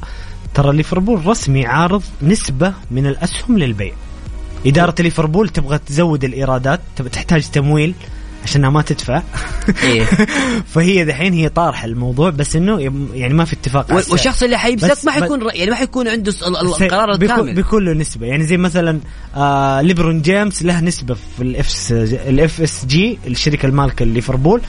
ترى 0.53 0.75
ليفربول 0.75 1.25
رسمي 1.25 1.65
عارض 1.65 2.03
نسبة 2.21 2.73
من 2.91 3.08
الأسهم 3.08 3.58
للبيع. 3.58 3.93
إدارة 4.65 4.95
ليفربول 4.99 5.49
تبغى 5.49 5.77
تزود 5.77 6.23
الإيرادات 6.23 6.79
تبغى 6.95 7.10
تحتاج 7.10 7.49
تمويل. 7.49 7.95
عشانها 8.45 8.69
ما 8.69 8.81
تدفع 8.81 9.23
إيه. 9.84 10.03
فهي 10.73 11.05
دحين 11.05 11.34
هي 11.34 11.49
طارحة 11.49 11.86
الموضوع 11.86 12.29
بس 12.29 12.55
إنه 12.55 12.79
يعني 13.13 13.34
ما 13.34 13.45
في 13.45 13.53
اتفاق. 13.53 13.91
والشخص 14.12 14.43
اللي 14.43 14.58
حيمسك 14.58 15.05
ما 15.05 15.12
حيكون 15.12 15.49
يعني 15.53 15.71
ما 15.71 15.75
حيكون 15.75 16.08
عنده 16.08 16.34
القرار 16.47 17.12
الكامل 17.12 17.53
بيكون 17.53 17.86
له 17.86 17.93
نسبة 17.93 18.25
يعني 18.25 18.43
زي 18.43 18.58
مثلا 18.58 18.99
آه 19.36 19.81
ليبرون 19.81 20.21
جيمس 20.21 20.63
له 20.63 20.81
نسبة 20.81 21.13
في 21.13 21.43
ال 21.43 21.91
F 22.28 22.62
ال 22.62 22.86
FSG 22.86 23.19
الشركة 23.27 23.65
المالكة 23.65 24.05
ليفربول 24.05 24.62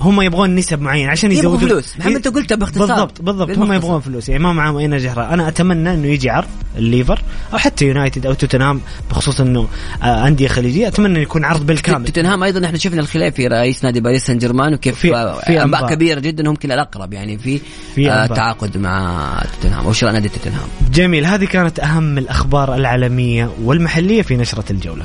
هم 0.00 0.20
يبغون 0.22 0.54
نسب 0.54 0.80
معينة 0.80 1.10
عشان 1.10 1.32
يزودوا 1.32 1.58
فلوس. 1.68 1.94
محمد، 1.98 2.14
أنت 2.14 2.28
قلتها 2.28 2.54
باختصار. 2.56 2.86
بالضبط 2.86 3.22
بالضبط 3.22 3.58
هم. 3.58 3.72
يبغون 3.72 4.00
فلوس 4.00 4.28
يعني 4.28 4.42
ما 4.42 4.52
معهم 4.52 4.76
اي 4.76 4.86
نجاح 4.86 5.18
أنا 5.18 5.48
أتمنى 5.48 5.94
إنه 5.94 6.06
يجي 6.06 6.30
عرض 6.30 6.46
الليفر 6.76 7.22
أو 7.52 7.58
حتى 7.58 7.84
يونايتد 7.86 8.26
أو 8.26 8.34
توتنهام 8.34 8.80
بخصوص 9.10 9.40
إنه 9.40 9.68
آه 10.02 10.26
أندية 10.28 10.48
خليجية 10.48 10.88
أتمنى 10.88 11.08
إنه 11.12 11.18
يكون 11.18 11.44
عرض 11.44 11.66
بالكامل 11.66 12.04
توتنهام 12.04 12.42
أيضا 12.42 12.66
إحنا 12.66 12.78
شفنا 12.78 13.00
الخلاف 13.00 13.34
في 13.34 13.46
رئيس 13.46 13.84
نادي 13.84 14.00
باريس 14.00 14.26
سان 14.26 14.38
جيرمان 14.38 14.74
وكيف 14.74 14.98
في- 14.98 15.14
آه، 15.16 15.40
في 15.40 15.62
أنباء. 15.62 15.86
كبيره 15.94 16.20
جدا 16.20 16.42
هم 16.42 16.48
يمكن 16.48 16.72
الأقرب 16.72 17.12
يعني 17.12 17.38
في, 17.38 17.60
في 17.94 18.10
آه. 18.10 18.26
تعاقد 18.26 18.78
مع 18.78 19.28
توتنهام 19.62 19.86
أو 19.86 19.92
شراء 19.92 20.12
نادي 20.12 20.28
توتنهام 20.28 20.68
جميل 20.92 21.26
هذه 21.26 21.44
كانت 21.44 21.80
أهم 21.80 22.18
الأخبار 22.18 22.74
العالمية 22.74 23.50
والمحلية 23.64 24.22
في 24.22 24.36
نشرة 24.36 24.64
الجولة 24.70 25.04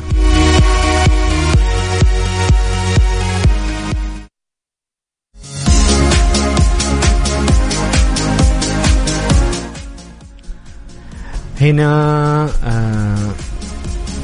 هنا 11.63 12.49
آه 12.65 13.32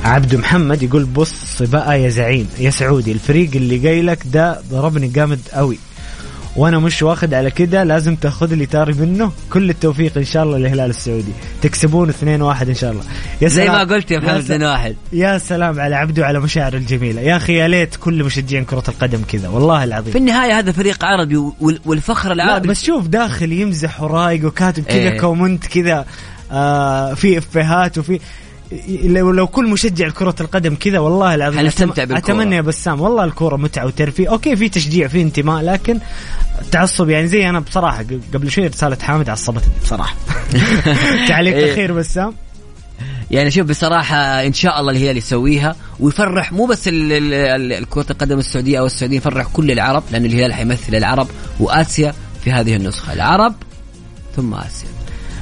عبد 0.03 0.35
محمد 0.35 0.83
يقول 0.83 1.05
بص 1.05 1.61
بقى 1.61 2.01
يا 2.03 2.09
زعيم 2.09 2.47
يا 2.59 2.69
سعودي 2.69 3.11
الفريق 3.11 3.49
اللي 3.55 3.77
جاي 3.77 4.01
لك 4.01 4.19
ده 4.25 4.61
ضربني 4.71 5.07
جامد 5.07 5.39
قوي 5.53 5.77
وأنا 6.55 6.79
مش 6.79 7.01
واخد 7.03 7.33
على 7.33 7.51
كده 7.51 7.83
لازم 7.83 8.15
تاخذ 8.15 8.53
لي 8.53 8.65
تاري 8.65 8.93
منه. 8.93 9.31
كل 9.49 9.69
التوفيق 9.69 10.17
إن 10.17 10.23
شاء 10.25 10.43
الله 10.43 10.57
للهلال 10.57 10.89
السعودي. 10.89 11.31
تكسبون 11.61 12.09
2-1 12.09 12.23
إن 12.69 12.73
شاء 12.75 12.91
الله. 12.91 13.03
يا 13.41 13.47
زي. 13.47 13.67
ما 13.69 13.79
قلت 13.79 14.11
يا 14.11 14.19
محمد 14.19 14.41
س- 14.41 14.45
زين 14.45 14.63
واحد. 14.63 14.95
يا 15.13 15.37
سلام 15.37 15.79
على 15.79 15.95
عبده 15.95 16.21
وعلى 16.21 16.39
مشاعر 16.39 16.73
الجميلة. 16.73 17.21
يا 17.21 17.37
أخي 17.37 17.53
يا 17.53 17.67
ليت 17.67 17.95
كل 17.95 18.23
مشجعين 18.23 18.65
كرة 18.65 18.83
القدم 18.87 19.21
كذا. 19.27 19.47
والله 19.47 19.83
العظيم. 19.83 20.11
في 20.11 20.17
النهاية 20.17 20.59
هذا 20.59 20.71
فريق 20.71 21.05
عربي 21.05 21.35
وال- 21.37 21.79
والفخر 21.85 22.31
العربي. 22.31 22.67
بس 22.67 22.83
شوف 22.83 23.07
داخل 23.07 23.51
يمزح 23.51 24.01
ورايق 24.01 24.45
وكاتب 24.45 24.83
كذا 24.83 24.95
إيه. 24.97 25.19
comment 25.19 25.65
كذا. 25.67 26.05
آه 26.51 27.13
في 27.13 27.37
إفيهات 27.37 27.97
وفي 27.97 28.19
لو 29.03 29.31
لو 29.31 29.47
كل 29.47 29.67
مشجع 29.67 30.07
لكرة 30.07 30.35
القدم 30.41 30.75
كذا 30.75 30.99
والله 30.99 31.35
العظيم 31.35 31.59
حنستمتع. 31.59 32.03
أتمنى 32.03 32.55
يا 32.55 32.61
بسام 32.61 33.01
والله 33.01 33.23
الكورة 33.23 33.55
متعة 33.55 33.85
وترفيه. 33.85 34.29
okay 34.29 34.55
في 34.55 34.69
تشجيع 34.69 35.07
في 35.07 35.21
انتماء 35.21 35.61
لكن 35.63 35.99
تعصب 36.71 37.09
يعني 37.09 37.27
زي 37.27 37.49
أنا 37.49 37.59
بصراحة 37.59 38.05
قبل 38.33 38.51
شوي 38.51 38.67
رسالة 38.67 38.97
حامد 39.01 39.29
عصبتني. 39.29 39.73
بصراحة. 39.83 40.15
تعليق 41.27 41.55
إيه. 41.55 41.73
أخير 41.73 41.93
بسام. 41.93 42.33
يعني 43.31 43.51
شوف 43.51 43.67
بصراحة 43.67 44.17
إن 44.17 44.53
شاء 44.53 44.79
الله 44.79 44.91
الهلال 44.91 45.17
يسويها 45.17 45.75
ويفرح 45.99 46.51
مو 46.51 46.65
بس 46.65 46.89
كرة 47.89 48.05
القدم 48.11 48.39
السعودية 48.39 48.79
أو 48.79 48.85
السعودية 48.85 49.17
يفرح 49.17 49.47
كل 49.53 49.71
العرب 49.71 50.03
لأن 50.11 50.25
الهلال 50.25 50.53
حيمثل 50.53 50.95
العرب 50.95 51.27
وآسيا 51.59 52.13
في 52.43 52.51
هذه 52.51 52.75
النسخة. 52.75 53.13
العرب 53.13 53.55
ثم 54.35 54.53
آسيا. 54.53 54.98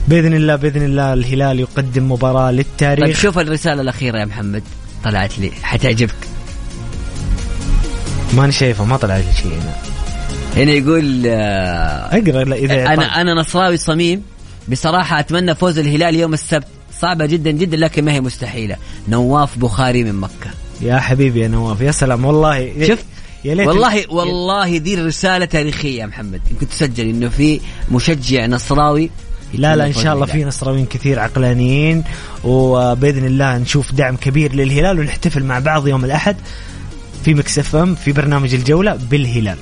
بإذن 0.08 0.34
الله 0.34 0.56
بإذن 0.56 0.82
الله 0.82 1.14
الهلال 1.14 1.60
يقدم 1.60 2.12
مباراة 2.12 2.50
طيب 2.50 2.56
للتاريخ 2.60 3.20
شوف 3.20 3.40
الرسالة 3.40 3.82
الأخيرة 3.82 4.20
يا 4.20 4.26
محمد. 4.26 4.64
طلعت 5.04 5.40
لي. 5.40 5.52
حتعجبك. 5.64 6.16
ماني 8.34 8.52
شايفه 8.52 8.86
ما 8.86 8.98
طلع 8.98 9.18
لي 9.18 9.24
شيء 9.42 9.52
هنا. 9.52 9.76
هنا 10.56 10.72
يقول 10.72 11.24
آه، 11.28 12.18
أقرأ 12.18 12.44
لا 12.44 12.56
إذا 12.56 12.94
أنا 12.94 13.22
أنا 13.22 13.34
نصراوي 13.34 13.78
صميم. 13.78 14.22
بصراحة 14.70 15.20
أتمنى 15.20 15.56
فوز 15.56 15.80
الهلال 15.80 16.16
يوم 16.16 16.34
السبت. 16.34 16.68
صعبة 17.00 17.26
جدا 17.26 17.52
جدا 17.52 17.78
لكن 17.78 18.06
ما 18.06 18.12
هي 18.14 18.22
مستحيلة. 18.22 18.76
نواف 19.08 19.58
بخاري 19.58 20.04
من 20.04 20.16
مكة. 20.16 20.52
يا 20.82 21.00
حبيبي 21.00 21.40
يا 21.40 21.48
نواف 21.48 21.82
يا 21.82 21.92
سلام. 21.92 22.26
والله 22.26 22.88
شفت 22.88 23.06
يا 23.46 23.56
ليت 23.56 23.68
والله 23.68 24.12
والله 24.12 24.78
دي 24.78 24.94
الرسالة 24.94 25.46
تاريخية 25.46 26.02
يا 26.02 26.06
محمد. 26.06 26.42
يمكن 26.52 26.70
تسجل 26.70 27.10
إنه 27.10 27.30
في 27.30 27.60
مشجع 27.92 28.46
نصراوي 28.46 29.10
لا 29.54 29.76
لا 29.76 29.88
إن 29.88 29.94
شاء 29.94 30.14
الله. 30.14 30.26
في 30.26 30.46
نصراويين 30.46 30.86
كثير 30.86 31.20
عقلانيين 31.20 32.04
وبإذن 32.44 33.26
الله 33.26 33.58
نشوف 33.58 33.92
دعم 33.92 34.16
كبير 34.16 34.56
للهلال 34.56 35.00
ونحتفل 35.00 35.44
مع 35.44 35.60
بعض 35.60 35.88
يوم 35.88 36.06
الأحد 36.06 36.36
في 37.26 37.34
Mix 37.34 37.60
FM 37.60 37.96
في 37.96 38.12
برنامج 38.12 38.54
الجولة 38.54 39.00
بالهلال. 39.12 39.58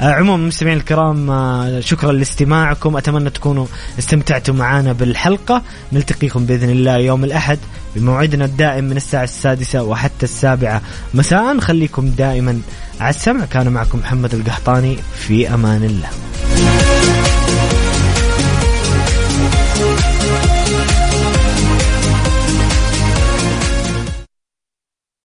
آه 0.00 0.12
عموما 0.12 0.46
مستمعين 0.46 0.76
الكرام 0.78 1.30
آه 1.30 1.80
شكرا 1.80 2.12
لاستماعكم 2.12 2.96
أتمنى 2.96 3.30
تكونوا 3.30 3.66
استمتعتوا 3.98 4.54
معنا 4.54 4.92
بالحلقة 4.92 5.62
نلتقيكم 5.92 6.46
بإذن 6.46 6.70
الله 6.70 6.96
يوم 6.96 7.24
الأحد 7.24 7.58
بموعدنا 7.96 8.44
الدائم 8.44 8.84
من 8.84 8.96
الساعة 8.96 9.24
السادسة 9.24 9.82
وحتى 9.82 10.22
السابعة 10.22 10.82
مساء 11.14 11.60
خليكم 11.60 12.08
دائما 12.08 12.60
على 13.00 13.10
السمع 13.10 13.44
كان 13.44 13.68
معكم 13.68 13.98
محمد 13.98 14.34
القحطاني 14.34 14.96
في 15.18 15.54
أمان 15.54 15.84
الله. 15.84 16.08